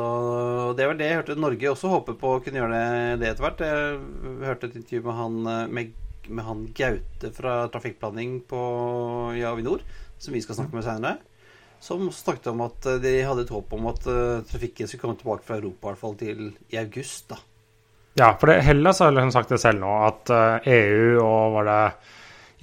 [0.78, 3.48] det var det jeg hørte Norge også håper på å kunne gjøre det, det etter
[3.48, 3.64] hvert.
[3.66, 5.38] Jeg hørte et intervju med han,
[5.74, 5.94] med,
[6.30, 8.64] med han Gaute fra Trafikkplanning på
[9.36, 9.84] i Avinor,
[10.22, 11.18] som vi skal snakke med seinere.
[11.84, 14.06] Som snakket om at de hadde et håp om at
[14.48, 17.34] trafikken skulle komme tilbake fra Europa i hvert fall til i august.
[17.34, 17.42] da
[18.20, 20.30] Ja, for det, Hellas har liksom sagt det selv nå, at
[20.70, 21.80] EU og var det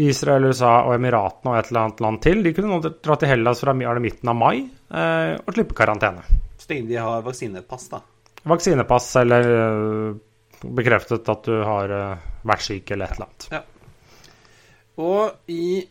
[0.00, 3.32] Israel, USA og Emiratene og et eller annet land til, de kunne nå dra til
[3.32, 6.22] Hellas fra midten av mai eh, og slippe karantene.
[6.60, 8.00] Så lenge de har vaksinepass, da.
[8.48, 10.14] Vaksinepass eller uh,
[10.62, 11.92] bekreftet at du har
[12.46, 13.48] vært syk eller et eller annet.
[13.52, 13.64] Ja.
[15.00, 15.82] Og i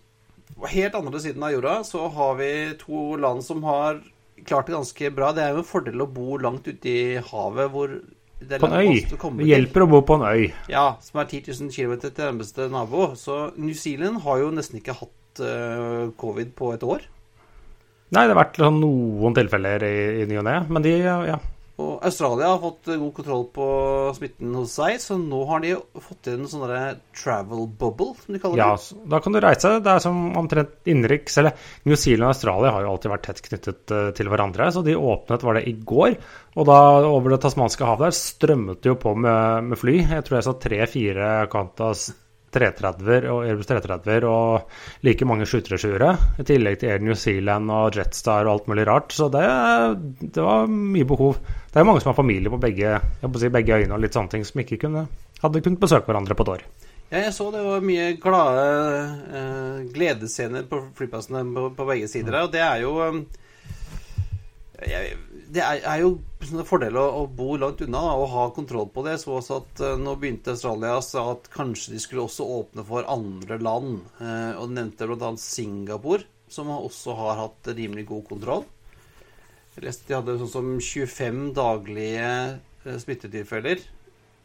[0.67, 4.02] helt andre siden av jorda så har vi to land som har
[4.45, 5.32] klart det ganske bra.
[5.34, 7.95] Det er jo en fordel å bo langt ute i havet hvor
[8.39, 9.04] på en øy.
[9.39, 10.49] Det hjelper å bo på en øy.
[10.71, 13.12] Ja, som er 10 000 km til nærmeste nabo.
[13.19, 17.06] Så New Zealand har jo nesten ikke hatt uh, covid på et år.
[18.10, 21.38] Nei, det har vært sånn noen tilfeller i, i ny og ne, men de, ja.
[21.80, 23.65] Og Australia har fått god kontroll på
[24.18, 26.65] smitten hos seg, så nå har de fått inn en sånn
[27.15, 28.65] travel bubble, som de kaller det.
[28.65, 29.72] Ja, da kan du reise.
[29.86, 31.39] Det er som omtrent innenriks.
[31.39, 31.56] Eller
[31.88, 34.98] New Zealand og Australia har jo alltid vært tett knyttet uh, til hverandre, så de
[35.00, 36.18] åpnet var det i går.
[36.60, 40.02] Og da over det tasmanske havet der strømmet det jo på med, med fly.
[40.04, 42.10] Jeg tror jeg sa tre-fire Qantas
[42.54, 46.12] 330 og Airbus 330 og like mange 737-ere.
[46.42, 49.14] I tillegg til Air New Zealand og Jetstar og alt mulig rart.
[49.16, 49.46] Så det,
[50.22, 51.40] det var mye behov.
[51.70, 53.00] Det er jo mange som har familie på begge,
[53.42, 55.08] si begge øyne og litt sånne ting, som ikke kunne,
[55.44, 56.66] hadde kunnet besøke hverandre på et år.
[57.10, 58.66] Ja, jeg så det var mye glade
[59.34, 62.38] eh, gledesscener på flyplassene på, på, begge sider.
[62.44, 63.22] Og det er jo eh,
[64.86, 65.16] jeg,
[65.50, 66.12] det er, er jo
[66.56, 69.18] en fordel å, å, bo langt unna da, og ha kontroll på det.
[69.22, 73.08] Så også at uh, Nå begynte Australia sa at kanskje de skulle også åpne for
[73.12, 74.02] andre land.
[74.22, 75.32] Uh, og nevnte bl.a.
[75.42, 78.66] Singapore, som også har hatt rimelig god kontroll.
[79.76, 82.34] Jeg leste de hadde sånn som 25 daglige
[82.88, 83.86] uh, smittetilfeller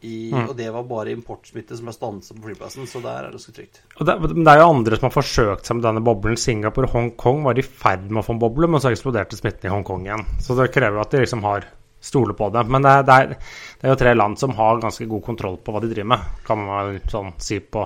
[0.05, 0.49] i, mm.
[0.49, 3.55] Og det var bare importsmitte som ble stanset på flyplassen, så der er det ganske
[3.57, 3.81] trygt.
[3.97, 6.37] Det, det, er jo andre som har forsøkt seg med denne boblen.
[6.41, 9.71] Singapore og Hongkong var i ferd med å få en boble, men så eksploderte smitten
[9.71, 10.27] i Hongkong igjen.
[10.45, 11.71] Så det krever at de liksom har
[12.05, 12.65] stole på det.
[12.69, 13.35] Men det, det, er,
[13.81, 16.33] det, er, jo tre land som har ganske god kontroll på hva de driver med,
[16.47, 17.85] kan man sånn si på,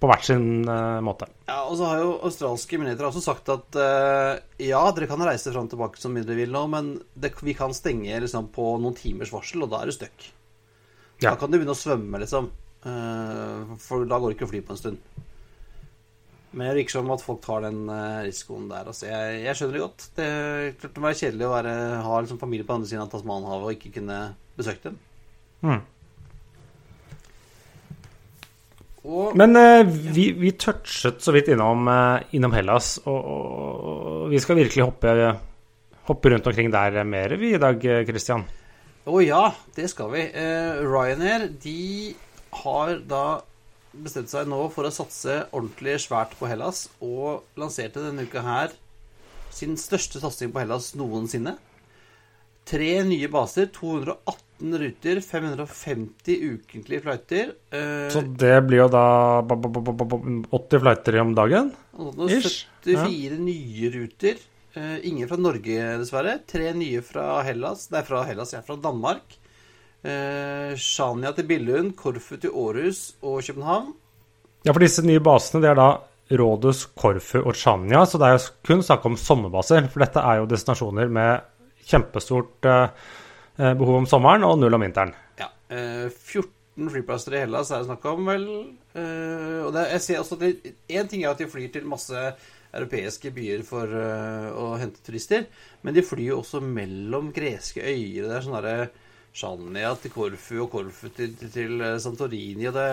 [0.00, 1.28] på hvert sin uh, måte.
[1.50, 5.52] Ja, og så har jo australske myndigheter også sagt at uh, ja, dere kan reise
[5.52, 8.96] fram og tilbake som dere vil nå, men det, vi kan stenge liksom, på noen
[8.98, 10.30] timers varsel, og da er du stuck.
[11.18, 11.32] Ja.
[11.32, 12.52] Da kan du begynne å svømme, liksom.
[12.86, 15.24] Uh, for da går det ikke å fly på en stund.
[16.52, 18.88] Men det virker som at folk tar den uh, risikoen der.
[18.88, 20.06] Altså, jeg, jeg, skjønner det godt.
[20.16, 20.28] Det,
[20.80, 21.74] klart må være kjedelig å være,
[22.06, 24.18] ha liksom, familie på andre siden av Tasmanhavet og ikke kunne
[24.56, 24.96] besøkt dem.
[25.66, 25.82] Mm.
[29.08, 31.88] Og, Men eh, vi, vi, touchet så vidt innom,
[32.36, 35.14] innom Hellas, og, og, og, vi skal virkelig hoppe,
[36.08, 38.48] hoppe rundt omkring der mer vi i dag, Christian.
[39.08, 40.26] Å oh, ja, det skal vi.
[40.36, 42.12] Eh, Ryanair de
[42.64, 43.22] har da
[44.04, 48.76] bestemt seg nå for å satse ordentlig svært på Hellas, og lanserte denne uka her
[49.54, 51.56] sin største satsing på Hellas noensinne.
[52.68, 57.54] Tre nye baser, 218 ruter, 550 ukentlige flighter.
[57.72, 59.06] Uh, Så det blir jo da
[59.40, 61.72] 80 flighter om dagen?
[61.96, 63.38] 74 ja.
[63.40, 64.42] nye ruter.
[64.76, 66.36] Uh, ingen fra Norge, dessverre.
[66.50, 67.88] Tre nye fra Hellas.
[67.88, 69.38] Det er fra Hellas, jeg er fra Danmark.
[69.98, 73.88] Uh, Shania til Billund, Korfu til Århus og København.
[74.62, 75.88] Ja, for disse nye basene det er da
[76.38, 79.88] Rådhus, Korfu og Shania, så det er jo kun snakk om sommerbaser.
[79.90, 81.48] For dette er jo destinasjoner med
[81.88, 83.08] kjempestort uh,
[83.58, 85.16] behov om sommeren og null om vinteren.
[85.40, 85.50] Ja.
[85.68, 88.46] 14 flyplasser i Hellas er det snakk om, vel.
[88.94, 92.22] og det, jeg ser også at Én ting er at de flyr til masse
[92.70, 95.44] europeiske byer for å hente turister.
[95.82, 98.30] Men de flyr jo også mellom greske øyer.
[98.30, 98.88] Det er sånn derre
[99.34, 102.88] Shania til Korfu og Korfu til, til, til eh, Santorini og det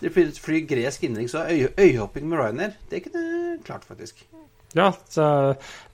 [0.00, 2.74] De flyr, gresk innenriks og øy, øyhopping med Ryanair.
[2.90, 4.24] Det kunne klart, faktisk.
[4.74, 5.24] Ja, så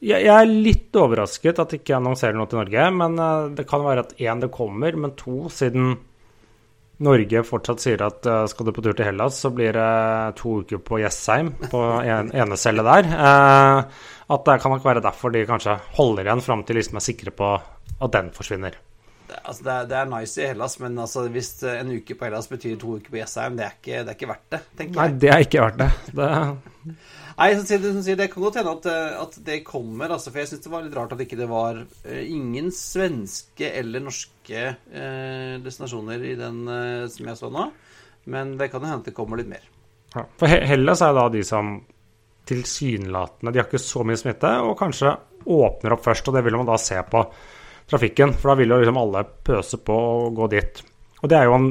[0.00, 2.86] jeg, jeg, er litt overrasket at de ikke annonserer noe til Norge.
[2.96, 5.98] Men uh, det kan være at én, det kommer, men to, siden
[7.00, 10.60] Norge fortsatt sier at uh, skal du på tur til Hellas, så blir det to
[10.60, 13.08] uker på Jessheim, på en, enecelle der.
[13.08, 17.06] Uh, at det kan nok være derfor de kanskje holder igjen fram til liksom er
[17.08, 18.76] sikre på at den forsvinner.
[19.30, 22.50] Altså det, er, det, er, nice i Hellas, men altså hvis en uke på Hellas
[22.50, 25.00] betyr to uker på Jessheim, det er ikke, det er ikke verdt det, tenker jeg.
[25.00, 25.90] Nei, det er ikke verdt det.
[26.18, 26.30] det
[27.40, 30.12] Nei, som sier, som sier, Det kan godt hende at, eh, at, det kommer.
[30.12, 31.78] Altså, for jeg syns det var litt rart at ikke det var
[32.20, 37.68] ingen svenske eller norske uh, destinasjoner i den eh, som jeg så nå.
[38.30, 39.62] Men det kan hende det kommer litt mer.
[40.14, 41.76] Ja, for Hellas er da de som
[42.50, 45.12] tilsynelatende De har ikke så mye smitte, og kanskje
[45.46, 46.28] åpner opp først.
[46.28, 47.22] Og det vil man da se på
[47.90, 50.82] trafikken, for da vil jo liksom alle pøse på og gå dit.
[51.20, 51.70] Og det er jo en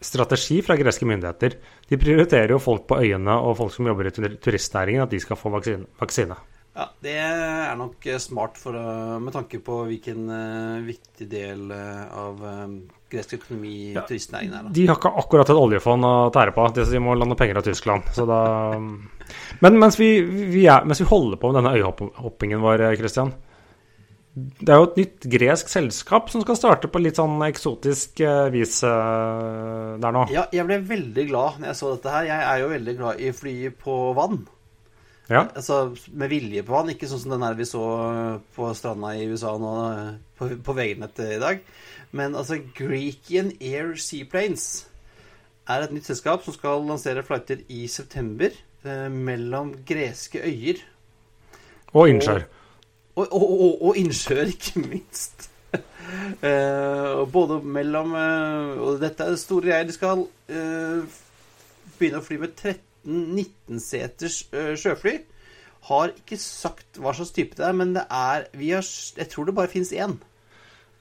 [0.00, 1.56] strategi fra greske myndigheter.
[1.90, 5.38] De prioriterer jo folk på øyene og folk som jobber i turistnæringen, at de skal
[5.38, 6.38] få vaksine.
[6.70, 8.76] Ja, det er nok eh, smart for,
[9.18, 12.76] med tanke på hvilken uh, viktig del eh, av eh,
[13.10, 14.04] gresk økonomi Ja.
[14.06, 14.68] turistnæringen er.
[14.68, 14.74] Da.
[14.76, 16.68] De har ikke akkurat et oljefond å tære på.
[16.76, 18.06] De de må lande penger av Tyskland.
[18.14, 18.40] Så da
[19.64, 23.32] Men mens vi, vi, er, mens vi holder på med denne øyhoppingen vår, Christian
[24.34, 28.46] Det er jo et nytt gresk selskap som skal starte på litt sånn eksotisk eh,
[28.54, 30.28] vis eh, der nå.
[30.30, 32.30] Ja, jeg ble veldig glad når jeg så dette her.
[32.30, 34.40] Jeg er jo veldig glad i fly på vann.
[35.30, 35.44] Ja.
[35.54, 37.84] Altså, med vilje på han, ikke sånn som den her vi så
[38.56, 39.74] på stranda i USA nå,
[40.38, 41.60] på, på VG-nettet i dag.
[42.10, 44.88] Men altså, Greekian Air Seaplanes
[45.70, 48.50] er et nytt selskap som skal lansere flighter i september
[48.82, 50.82] eh, mellom greske øyer.
[51.92, 52.48] Og innsjøer.
[53.14, 55.46] Og, og, og, og innsjøer, ikke minst.
[56.42, 59.86] eh, både mellom eh, Og dette er det store greier.
[59.86, 61.18] De skal eh,
[61.98, 65.18] begynne å fly med 30, 19-seters eh, sjøfly.
[65.88, 68.84] Har ikke sagt hva slags type det er, men det er vi har,
[69.16, 70.18] Jeg tror det bare fins én.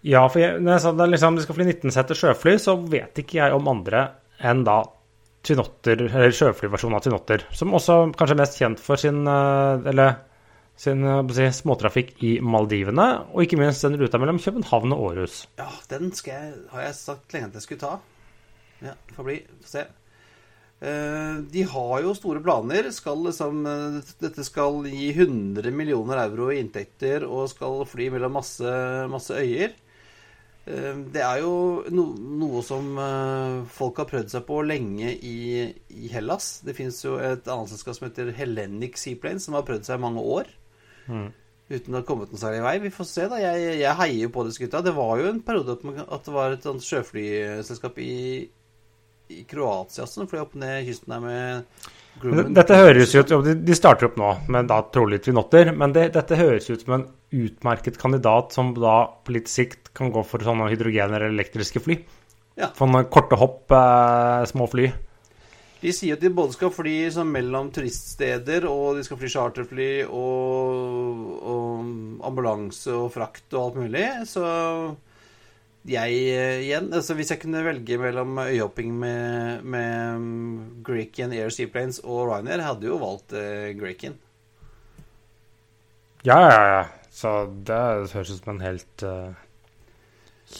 [0.07, 3.19] Ja, for jeg, når jeg sa det, liksom, det skal fly 19-seters sjøfly, så vet
[3.19, 4.05] ikke jeg om andre
[4.39, 4.79] enn da
[5.43, 7.45] Twinotter, eller sjøflyversjonen av Twinotter.
[7.55, 10.17] Som også kanskje er mest kjent for sin eh, Eller
[10.79, 15.41] sin eh, si, småtrafikk i Maldivene, og ikke minst den ruta mellom København og Århus.
[15.59, 17.97] Ja, den jeg, har jeg sagt lenge at jeg skulle ta.
[18.83, 19.41] Ja, får bli.
[19.63, 19.85] Få se.
[20.81, 22.91] Eh, De har jo store planer.
[22.95, 28.37] Skal liksom, eh, dette skal gi 100 millioner euro i inntekter og skal fly mellom
[28.39, 28.73] masse,
[29.11, 29.73] masse øyer.
[30.67, 32.95] Eh, Det er jo no, noe som
[33.67, 36.61] folk har prøvd seg på lenge i, i Hellas.
[36.63, 40.03] Det fins jo et annet selskap som heter Hellenic Seaplane, som har prøvd seg i
[40.07, 40.47] mange år.
[41.69, 42.77] Uten å ha kommet noe særlig vei.
[42.81, 43.37] Vi får se, da.
[43.37, 44.79] Jeg, jeg heier jo på disse gutta.
[44.81, 48.49] Det var jo en periode at, man, at det var et sånt sjøflyselskap i,
[49.29, 51.87] i Kroatia som fløy opp ned kysten der med
[52.19, 52.53] Grumman.
[52.57, 56.35] Dette høres ut jo, de- starter opp nå med da trolig Twinotter, men det, dette
[56.39, 60.67] høres ut som en utmerket kandidat som da på litt sikt kan gå for sånne
[60.71, 61.99] hydrogen- eller elektriske fly.
[62.59, 62.71] Ja.
[62.75, 64.89] For noen korte hopp, eh, små fly.
[65.79, 69.91] De sier at de både skal fly sånn mellom turiststeder, og de skal fly charterfly
[70.09, 74.07] og, og ambulanse og frakt og alt mulig.
[74.27, 74.43] Så
[75.87, 81.53] jeg eh, igjen altså Hvis jeg kunne velge mellom øyhopping med, med mm, Greekian Air
[81.53, 84.17] Seaplanes og Ryanair, hadde jo valgt uh, Greekian.
[86.27, 86.81] Ja, ja, ja.
[87.11, 87.79] Så det
[88.11, 89.31] høres ut som en helt uh,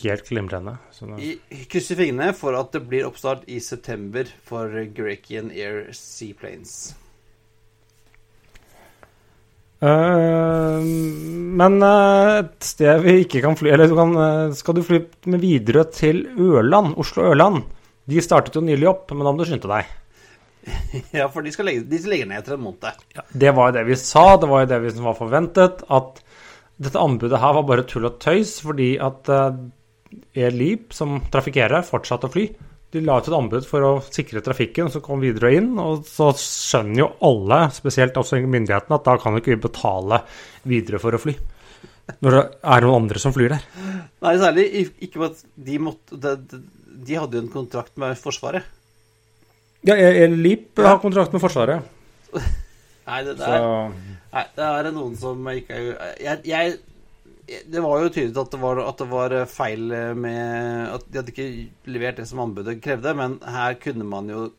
[0.04, 0.76] Helt glimrende.
[1.72, 6.94] Krysser fingrene for at det blir oppstart i september for Greekian Air Seaplanes.
[9.80, 10.80] Eh,
[11.60, 15.00] men eh, et sted vi ikke kan fly Eller du kan, eh, skal du fly
[15.32, 17.64] med Widerøe til Ørland, Oslo-Ørland?
[18.10, 19.96] De startet jo nylig opp, men da må du skynde deg.
[21.16, 23.04] Ja, for de skal legge, de legger ned etter en måned.
[23.16, 25.86] Ja, det var jo det vi sa, det var jo det vi som var forventet.
[25.88, 26.20] At
[26.80, 29.32] dette anbudet her var bare tull og tøys, fordi at
[30.36, 32.46] Leap, som trafikkerer, fortsatte å fly.
[32.90, 35.72] De la ut et anbud for å sikre trafikken, så kom Widerøe inn.
[35.78, 40.24] Og så skjønner jo alle, spesielt også myndighetene, at da kan jo ikke vi betale
[40.70, 41.36] Widerøe for å fly.
[42.26, 42.42] Når det
[42.74, 43.68] er noen andre som flyr der.
[44.26, 44.66] Nei, særlig
[45.06, 46.58] ikke at de måtte De, de,
[47.06, 48.66] de hadde jo en kontrakt med Forsvaret.
[49.86, 51.86] Ja, Air Leap har kontrakt med Forsvaret.
[53.10, 53.94] Nei, det, der, Så er,
[54.34, 56.74] nei, det er noen som ikke er jeg, jeg,
[57.70, 61.34] Det var jo tydelig at det var, at det var feil med At de hadde
[61.34, 64.50] ikke levert det som anbudet krevde, men her kunne man jo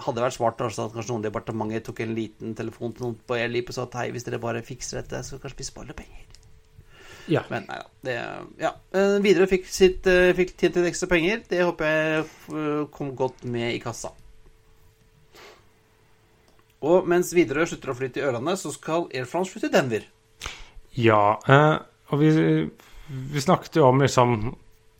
[0.00, 3.06] hadde det vært smart altså, at kanskje noen i departementet tok en liten telefon til
[3.06, 5.66] noen på Elip og sa at hei, hvis dere bare fikser dette, så kanskje vi
[5.68, 6.22] sparer penger.
[7.30, 7.42] ja.
[7.52, 7.90] Men nei da.
[8.06, 8.14] Det,
[8.62, 8.72] ja.
[8.94, 11.44] Videre Widerøe fikk, sitt, eh, fikk tjent litt ekstra penger.
[11.50, 14.14] Det håper jeg eh, kom godt med i kassa.
[16.80, 20.08] Og mens Widerøe slutter å flytte til Ørlandet, så skal Air France flytte til Denver.
[20.98, 21.76] Ja, eh,
[22.10, 22.30] og vi,
[23.30, 24.40] vi snakket jo om liksom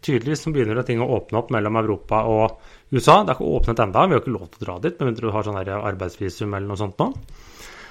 [0.00, 2.55] Tydeligvis så begynner det ting å åpne opp mellom Europa og
[2.88, 3.18] USA.
[3.20, 5.26] Det er ikke åpnet enda, vi har ikke lov til å dra dit, med mindre
[5.26, 7.11] du har sånn arbeidsvisum eller noe sånt nå.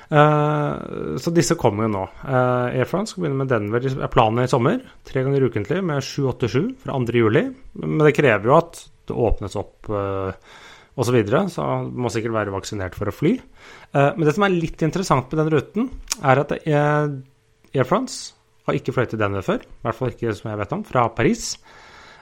[0.10, 2.08] Eh, så disse kommer jo nå.
[2.26, 4.82] Eh, Air France skal begynne med Denver, er planen i sommer.
[5.06, 7.20] Tre ganger ukentlig med 787 fra 2.
[7.22, 7.46] juli.
[7.78, 10.34] Men det krever jo at det åpnes opp uh,
[11.00, 13.38] osv., så, videre, så du må sikkert være vaksinert for å fly.
[13.38, 15.92] Eh, men det som er litt interessant med den ruten,
[16.26, 17.14] er at det er
[17.75, 18.34] Air France
[18.67, 21.08] har ikke fløyet til Denver før, i hvert fall ikke som jeg vet om, fra
[21.13, 21.51] Paris.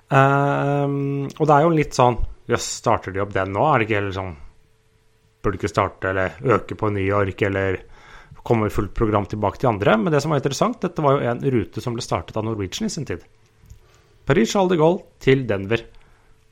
[0.07, 2.15] Um, og det er jo litt sånn
[2.47, 3.63] Jøss, starter de opp den nå?
[3.67, 4.35] Er det ikke helt sånn
[5.43, 7.81] Burde ikke starte eller øke på New York eller
[8.47, 9.97] komme i fullt program tilbake til andre?
[9.99, 12.87] Men det som var interessant, dette var jo en rute som ble startet av Norwegian
[12.87, 13.25] i sin tid.
[14.27, 15.83] Paris Charles de Gaulle til Denver.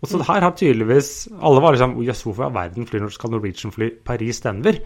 [0.04, 3.32] Og så her har tydeligvis Alle var liksom Jøss, hvorfor i all verden flyr, skal
[3.34, 4.84] Norwegian fly Paris-Denver?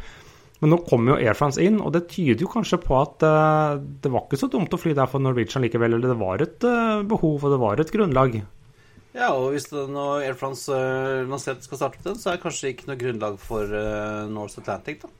[0.59, 3.79] Men nå kommer jo Air France inn, og det tyder jo kanskje på at uh,
[3.79, 5.95] det var ikke så dumt å fly der for Norwegian likevel.
[5.95, 8.41] Eller det var et uh, behov, og det var et grunnlag.
[9.15, 12.43] Ja, og hvis det, når Air France uh, skal starte opp den, så er det
[12.43, 15.13] kanskje ikke noe grunnlag for uh, North Atlantic, da.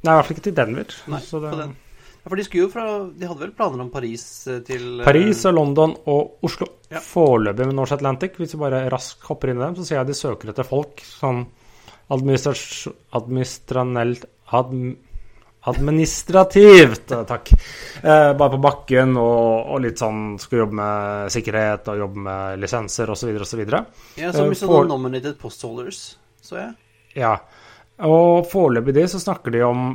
[0.00, 0.98] Nei, i hvert fall ikke til Denver.
[1.12, 1.40] Nei, det...
[1.48, 1.72] på den.
[2.20, 2.84] Ja, for de skulle jo fra
[3.16, 4.24] De hadde vel planer om Paris
[4.66, 6.68] til Paris og London og Oslo.
[6.92, 7.00] Ja.
[7.04, 8.36] Foreløpig med North Atlantic.
[8.40, 11.00] Hvis vi bare raskt hopper inn i dem, så ser jeg de søker etter folk
[11.04, 11.46] sånn
[12.10, 14.96] administranelt adm,
[15.62, 17.52] Administrativt, eh, takk.
[18.02, 22.62] Eh, bare på bakken og, og, litt sånn Skal jobbe med sikkerhet og jobbe med
[22.62, 23.34] lisenser osv.
[23.44, 23.60] osv.
[24.16, 26.72] Ja, som eh, for, nominated postholders, så jeg.
[27.20, 27.34] Ja.
[28.08, 29.92] Og foreløpig de så snakker de om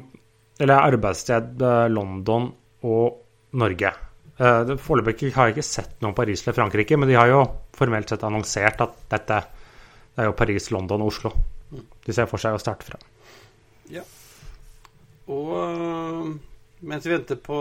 [0.61, 2.51] Eller arbeidssted eh, London
[2.85, 3.95] og Norge.
[4.37, 7.41] Eh, foreløpig har jeg ikke sett noe om Paris eller Frankrike, men de har jo
[7.75, 9.41] formelt sett annonsert at dette
[10.15, 11.33] det er jo Paris, London og Oslo.
[11.71, 12.99] De ser for seg å starte fra.
[13.91, 14.03] Ja.
[15.31, 16.35] Og øh,
[16.85, 17.59] mens vi venter på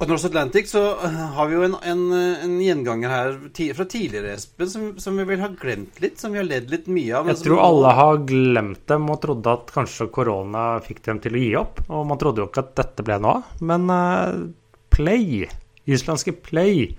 [0.00, 3.34] på Norse Atlantic så øh, har vi jo en, en, en gjenganger her
[3.76, 6.88] fra tidligere, Espen, som, som, vi vel har glemt litt, som vi har ledd litt
[6.88, 7.28] mye av.
[7.28, 11.42] Jeg tror alle har glemt dem og trodde at kanskje korona fikk dem til å
[11.42, 11.82] gi opp.
[11.92, 13.60] Og man trodde jo ikke at dette ble noe av.
[13.60, 14.48] Men uh,
[14.94, 15.44] Play,
[15.84, 16.94] islandske Play,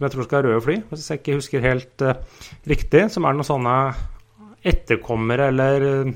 [0.00, 2.14] som jeg tror skal ha røde fly, hvis jeg ikke husker helt uh,
[2.70, 3.74] riktig, som er noen sånne
[4.64, 6.10] etterkommere eller eh,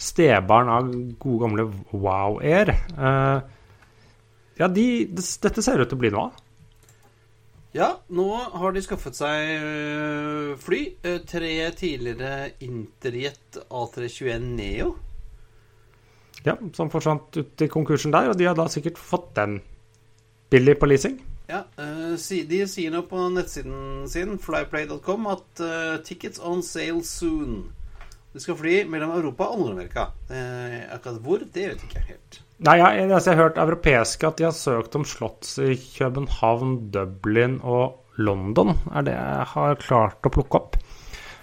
[0.00, 2.72] stebarn av gode, gamle Wow Air.
[2.96, 3.40] Uh,
[4.60, 6.42] ja, de, dette ser ut til å bli noe av.
[7.74, 8.28] Ja, nå
[8.60, 10.82] har de skaffet seg fly.
[11.28, 14.94] Tre tidligere Interjet A321 Neo.
[16.44, 19.62] Ja, som forsvant ut i konkursen der, og de har da sikkert fått den
[20.52, 21.18] billig på leasing.
[21.50, 22.14] Ja, uh,
[22.48, 27.66] De sier nå på nettsiden sin, flyplay.com, at uh, 'tickets on sale soon'.
[28.34, 30.08] De skal fly mellom Europa og Nord-Amerika.
[30.30, 32.40] Uh, akkurat hvor, det vet jeg ikke helt.
[32.64, 36.88] Nei, jeg, altså, jeg har hørt europeiske at de har søkt om slotts i København,
[36.94, 38.72] Dublin og London.
[38.94, 40.80] Er det jeg har klart å plukke opp.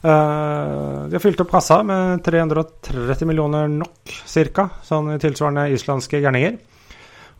[0.01, 6.57] Uh, de har fylt opp kassa med 330 millioner NOK ca., sånn tilsvarende islandske gærninger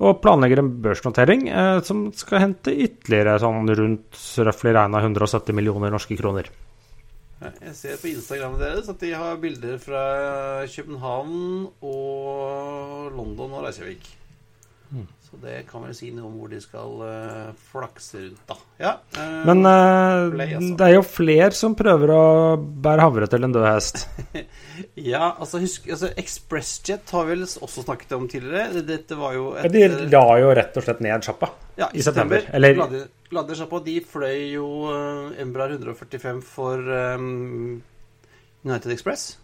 [0.01, 5.93] og planlegger en børsnotering eh, som skal hente ytterligere sånn rundt røftlig regna 170 millioner
[5.93, 6.49] norske kroner.
[7.41, 10.01] Jeg ser på Instagrammet deres at de har bilder fra
[10.69, 14.20] København og London og Reykjavik.
[14.91, 15.07] Mm.
[15.23, 18.57] Så det kan vel si noe om hvor de skal uh, flakse rundt, da.
[18.81, 20.71] Ja, uh, Men uh, play, altså.
[20.81, 22.23] det er jo flere som prøver å
[22.59, 24.01] bære havre til en død hest.
[25.13, 28.83] ja, altså husk altså, ExpressJet har vi vel også snakket om tidligere.
[28.83, 32.43] Dette var jo et De la jo rett og slett ned sjappa ja, i, september.
[32.51, 33.79] Eller la de, sjappa.
[33.87, 34.67] De fløy jo
[35.39, 37.79] Embra 145 for um,
[38.67, 39.37] United Express.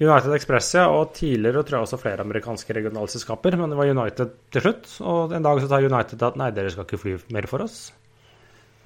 [0.00, 3.56] United Express, ja, og tidligere tror jeg også flere amerikanske regionalselskaper.
[3.60, 6.72] Men det var United til slutt, og en dag så tar United at nei, dere
[6.72, 7.90] skal ikke fly mer for oss.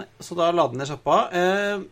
[0.00, 1.18] Nei, Så da la den ned sjappa.
[1.30, 1.84] Eh,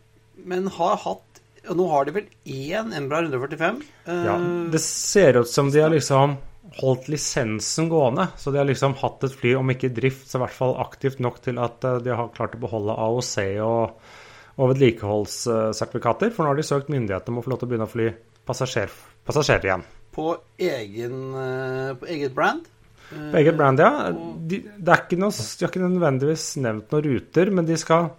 [0.49, 1.29] men har hatt
[1.69, 3.77] Og nå har de vel én Embra 145?
[4.11, 4.33] Eh, ja,
[4.73, 6.35] det ser ut som de har liksom
[6.81, 8.27] holdt lisensen gående.
[8.35, 10.75] Så de har liksom hatt et fly, om ikke i drift, så i hvert fall
[10.83, 14.11] aktivt nok til at eh, de har klart å beholde AOC og,
[14.59, 16.35] og vedlikeholdssertifikater.
[16.35, 18.11] For nå har de søkt myndighetene om å få lov til å begynne å fly
[18.49, 19.85] passasjerfly passasjerer igjen.
[20.13, 22.67] På, egen, eh, på eget brand?
[23.13, 24.11] På eget brand, ja.
[24.13, 28.11] De, det er ikke noe, de har ikke nødvendigvis nevnt noen ruter, men de skal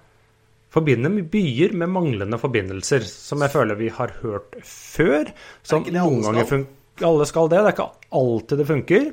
[0.73, 5.29] forbinde byer med manglende forbindelser, som jeg føler vi har hørt før.
[5.65, 7.57] Som noen ganger funker alle skal det.
[7.57, 9.07] Det er ikke alltid det funker.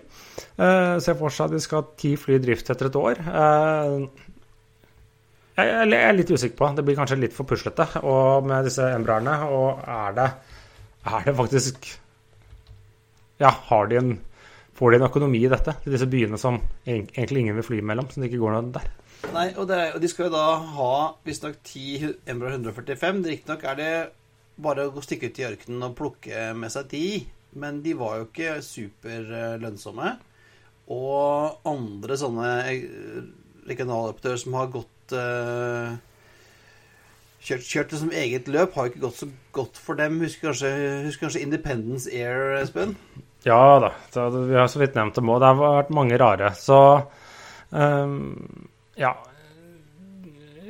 [0.60, 3.22] Uh, Se for seg at de skal ha ti fly i drift etter et år.
[3.24, 4.04] Uh,
[5.56, 6.68] jeg, jeg, er litt usikker på.
[6.76, 7.86] Det blir kanskje litt for puslete
[8.44, 9.36] med disse embraerne.
[9.48, 10.28] Og er det
[11.06, 11.86] er det faktisk
[13.40, 14.18] Ja, har de en
[14.80, 16.56] Får de en økonomi i dette til disse byene som
[16.88, 18.86] egentlig ingen vil fly mellom, så det ikke går noe der?
[19.34, 20.44] Nei, og, er, og de skal jo da
[20.78, 20.92] ha
[21.26, 23.20] visstnok 10 Embra 145.
[23.28, 23.90] Riktignok er det
[24.64, 27.04] bare å stikke ut i ørkenen og plukke med seg ti,
[27.60, 30.14] men de var jo ikke superlønnsomme.
[30.96, 33.20] Og andre sånne eh,
[33.68, 35.92] regionaloperatører som har gått uh,
[37.44, 40.20] kjørt, kjørt, det som eget løp, har ikke gått så godt for dem.
[40.24, 40.72] Husker kanskje,
[41.06, 42.96] husker kanskje Independence Air, Espen?
[43.46, 45.40] Ja da, Det, vi har så vidt nevnt det òg.
[45.40, 46.52] Det har vært mange rare.
[46.58, 46.80] Så
[47.70, 48.20] um,
[49.00, 49.14] ja.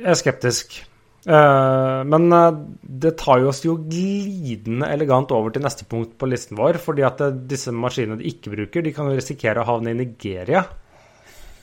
[0.01, 0.79] Jeg er skeptisk.
[1.21, 2.47] Uh, men uh,
[2.81, 6.79] det tar jo oss jo glidende elegant over til neste punkt på listen vår.
[6.81, 10.63] fordi at uh, disse maskinene de ikke bruker, de kan risikere å havne i Nigeria.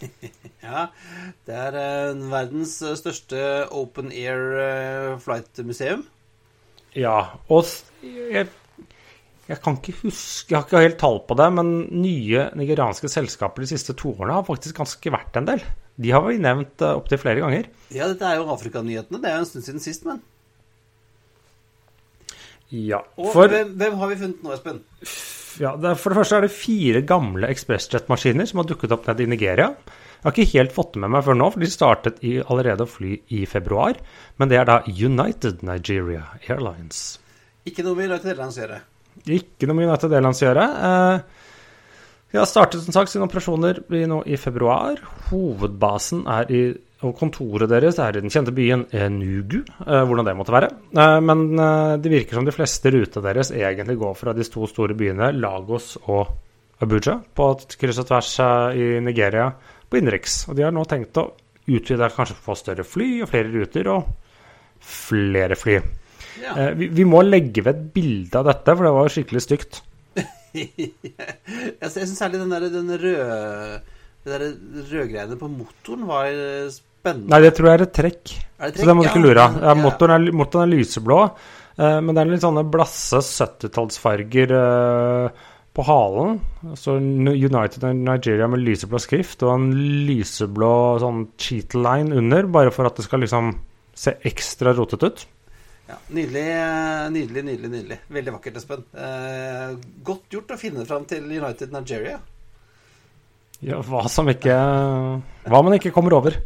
[0.67, 0.87] ja,
[1.49, 3.43] det er uh, verdens eh, største
[3.75, 6.05] open air uh, flight-museum.
[6.97, 7.19] Ja,
[7.53, 7.69] og
[8.03, 8.49] jeg,
[9.49, 11.71] Jeg kan ikke huske, jeg har ikke helt tall på det, men
[12.03, 15.65] nye nigerianske selskaper de siste to årene har faktisk ganske vært en del.
[15.99, 17.71] De har vi nevnt uh, opptil flere ganger.
[17.95, 19.23] Ja, dette er jo Afrikanyhetene.
[19.23, 20.21] Det er jo en stund siden sist, men
[22.69, 24.83] Ja, Og for, hvem, hvem har vi funnet nå, Espen?
[25.63, 29.31] Ja, for det første er det fire gamle ekspressjetmaskiner som har dukket opp nede i
[29.31, 29.73] Nigeria.
[30.19, 32.83] Jeg har ikke helt fått det med meg før nå, for de startet i, allerede
[32.83, 34.01] å fly i februar.
[34.39, 37.21] Men det er da United Nigeria Airlines.
[37.69, 38.81] Ikke noe med United Airlines å gjøre.
[39.39, 40.67] Ikke noe med United Airlines å gjøre.
[40.89, 41.47] Eh,
[42.33, 43.81] de har startet som sagt sine operasjoner
[44.11, 44.99] nå i februar.
[45.31, 46.63] Hovedbasen er i,
[47.07, 50.71] og kontoret deres er i den kjente byen Enugu, eh, hvordan det måtte være.
[50.99, 54.67] Eh, men eh, det virker som de fleste rutene deres egentlig går fra de to
[54.67, 56.33] store byene Lagos og
[56.83, 59.47] Abuja på kryss og tvers eh, i Nigeria
[59.89, 60.45] på innenriks.
[60.49, 61.29] Og de har nå tenkt å
[61.69, 64.11] utvide, kanskje få større fly og flere ruter og
[64.83, 65.79] flere fly.
[66.43, 66.55] Ja.
[66.55, 69.45] Eh, vi, vi må legge ved et bilde av dette, for det var jo skikkelig
[69.45, 69.81] stygt.
[70.59, 73.81] jeg syns særlig den der, den røde
[74.25, 74.45] Det der
[74.89, 77.31] rødgreiene på motoren var eh, spennende.
[77.33, 78.35] Nei, det tror jeg er et trekk.
[78.59, 79.17] Er det Så det må du trekk?
[79.17, 79.61] ikke lure av.
[79.63, 81.21] Ja, motoren, motoren er lyseblå,
[81.79, 85.47] eh, men det er litt sånne blasse 70-tallsfarger eh,
[85.79, 86.41] på halen.
[86.75, 89.69] Så United Nigeria med lyseblå skrift og en
[90.09, 90.73] lyseblå
[91.03, 93.53] sånn cheat line under, bare for at det skal liksom
[93.99, 95.27] se ekstra rotete ut.
[95.89, 96.43] Ja, nydelig,
[97.15, 97.69] nydelig, nydelig.
[97.73, 98.83] nydelig Veldig vakkert, Espen.
[98.93, 99.71] Eh,
[100.05, 102.19] godt gjort å finne fram til United Nigeria.
[103.65, 106.37] Ja, hva som ikke Hva man ikke kommer over.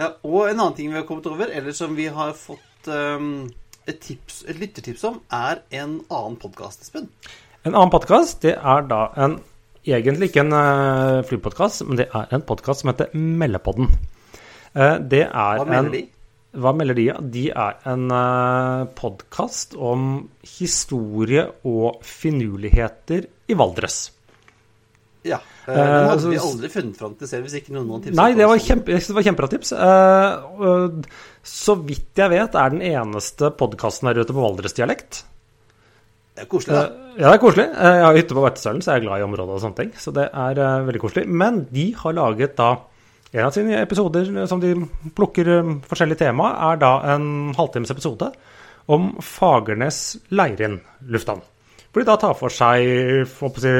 [0.00, 3.50] Ja, og en annen ting vi har kommet over, eller som vi har fått um,
[3.84, 7.10] et, tips, et lyttertips om, er en annen podkast, Espen.
[7.66, 9.40] En annen podkast, det er da en
[9.80, 13.86] Egentlig ikke en uh, flypodkast, men det er en podkast som heter Meldepodden.
[14.76, 16.02] Uh, det er Hva melder en, de?
[16.60, 17.06] Hva melder de?
[17.32, 20.10] De er en uh, podkast om
[20.44, 24.02] historie og finurligheter i Valdres.
[25.28, 25.40] Ja.
[25.66, 28.08] eh, Eh, den hadde uh, vi aldri funnet fram til selv hvis ikke noen hadde
[28.08, 29.72] tipset Nei, det var, kjempe, det var kjempebra tips.
[29.76, 31.02] Uh,
[31.46, 35.24] så vidt jeg vet, er den eneste podkasten her ute på Valdres-dialekt.
[36.40, 36.84] Det er koselig, da.
[36.86, 37.66] Eh, ja, det er koselig.
[37.68, 39.90] Eh, jeg har hytte på Vertesølen, så jeg er glad i området og sånne ting.
[40.00, 41.24] Så det er eh, veldig koselig.
[41.42, 42.76] Men de har laget da
[43.30, 44.72] En av sine episoder eh, som de
[45.14, 48.26] plukker eh, forskjellige tema, er da en halvtimes episode
[48.90, 51.44] om Fagernes Leirin lufthavn.
[51.92, 53.76] Hvor de da tar for seg får på å si,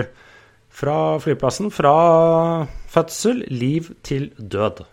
[0.81, 1.95] fra flyplassen, fra
[2.91, 4.85] fødsel, liv til død.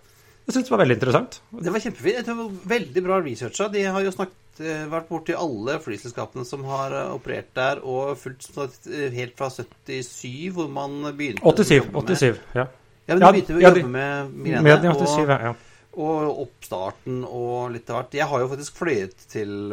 [0.48, 1.40] Jeg syns det var veldig interessant.
[1.52, 2.20] Det var kjempefint.
[2.28, 3.68] Det var Veldig bra researcha.
[3.74, 8.14] De har jo snakket, eh, vært borti alle flyselskapene som har eh, operert der, og
[8.22, 11.74] fulgt sånn eh, helt fra 77, hvor man begynte å 87.
[11.82, 12.68] jobbe med- 87 ja.
[13.08, 14.32] Ja, men du begynte å ja, jobbe med
[14.64, 15.54] Med 87, og, ja.
[15.96, 18.18] og oppstarten og litt av hvert.
[18.20, 19.72] Jeg har jo faktisk fløyet til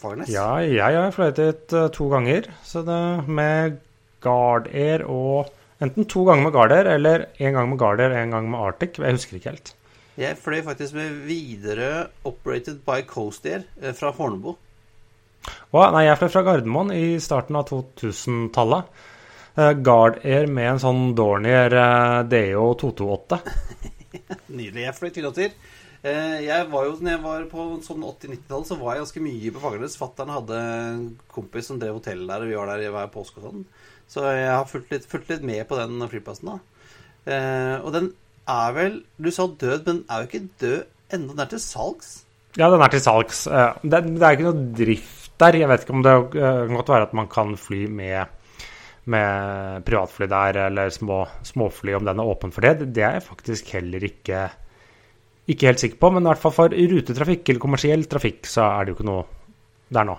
[0.00, 0.32] Fagernes.
[0.32, 2.48] Ja, jeg har fløyet dit to ganger.
[2.64, 3.78] Så det med
[4.24, 5.52] Guard Air og
[5.82, 8.60] Enten to ganger med Guard Air eller en gang med Guard Air en gang med
[8.62, 8.98] Arctic.
[8.98, 9.74] Jeg husker ikke helt.
[10.16, 14.54] Jeg fløy faktisk med Widerøe Operated by Coast Air eh, fra Fornebu.
[15.74, 18.92] Og, nei, jeg fløy fra Gardermoen i starten av 2000-tallet.
[19.58, 23.40] Eh, Guard Air med en sånn Dornier eh, DO 228.
[24.60, 24.84] Nydelig.
[24.86, 25.56] Jeg fløy tynnåter.
[26.04, 29.60] Jeg var jo, når jeg var på sånn 80-90-tallet, så var jeg ganske mye på
[29.62, 29.94] Fagernes.
[29.96, 33.40] Fattern hadde en kompis som drev hotell der, og vi var der i hver påske
[33.40, 33.62] og sånn.
[34.14, 36.58] Så jeg har fulgt litt, fulgt litt med på den flyplassen, da.
[37.26, 38.12] Eh, Og den
[38.46, 40.80] er vel Du sa død, men den er jo ikke død
[41.16, 41.32] ennå.
[41.34, 42.12] Den er til salgs.
[42.54, 43.46] Ja, den er til salgs.
[43.48, 45.58] Eh, Det, det er ikke noe drift der.
[45.58, 48.26] Jeg vet ikke om det eh, kan godt være at man kan fly med,
[49.10, 52.92] med privatfly der, eller små, småfly, om den er åpen for det.
[52.94, 54.44] Det er jeg faktisk heller ikke,
[55.50, 56.12] ikke helt sikker på.
[56.14, 59.26] Men i hvert fall for rutetrafikk eller kommersiell trafikk, så er det jo ikke noe
[59.90, 60.16] der nå.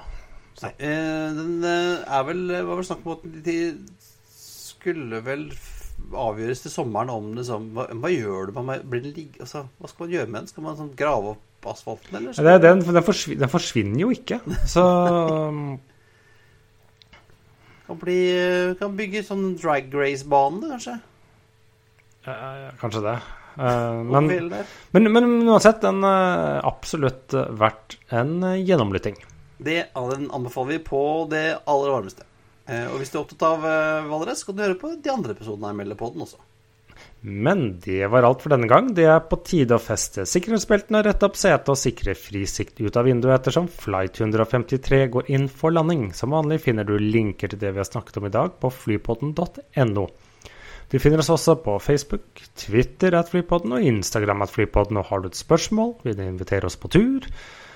[0.64, 3.56] Nei, eh, den eh, er vel Det var vel snakk om at de
[4.32, 5.50] skulle vel
[6.16, 9.42] avgjøres til sommeren om det sånn Hva, hva gjør du med den ligge...
[9.44, 10.52] Altså, hva skal man gjøre med den?
[10.54, 12.32] Skal man sånn grave opp asfalten, eller?
[12.38, 14.40] Det, den, den, forsvinner, den forsvinner jo ikke.
[14.70, 14.84] Så
[17.86, 18.18] Kan, bli,
[18.80, 20.96] kan bygge sånn drag race-bane, kanskje?
[22.26, 23.18] eh, Kanskje det.
[23.62, 24.30] Eh, men,
[24.96, 29.20] men, men uansett, den er absolutt verdt en gjennomlytting.
[29.58, 32.26] Det anbefaler vi på det aller varmeste.
[32.66, 35.36] Eh, og hvis du er opptatt av eh, Valdres, kan du høre på de andre
[35.36, 36.42] episodene av melder også.
[37.26, 38.92] Men det var alt for denne gang.
[38.98, 42.98] Det er på tide å feste sikkerhetsbeltene, rette opp setet og sikre fri sikt ut
[42.98, 46.12] av vinduet ettersom Flight 153 går inn for landing.
[46.14, 50.06] Som vanlig finner du linker til det vi har snakket om i dag på flypodden.no.
[50.94, 55.02] Du finner oss også på Facebook, Twitter at Flypodden og Instagram at Flypodden.
[55.02, 57.26] Og har du et spørsmål, vil du invitere oss på tur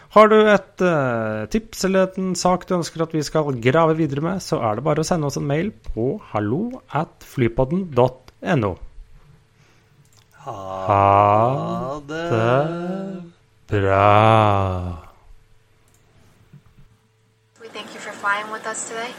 [0.09, 4.23] Har du et uh, tips eller en sak du ønsker at vi skal grave videre
[4.25, 8.71] med, så er det bare å sende oss en mail på hallo at flypodden.no.
[10.49, 12.23] Ha det
[13.69, 14.07] bra.
[17.61, 19.13] We thank you for flying with us today.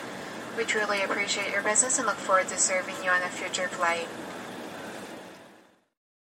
[0.58, 4.08] We truly appreciate your business and look forward to serving you on a future flight.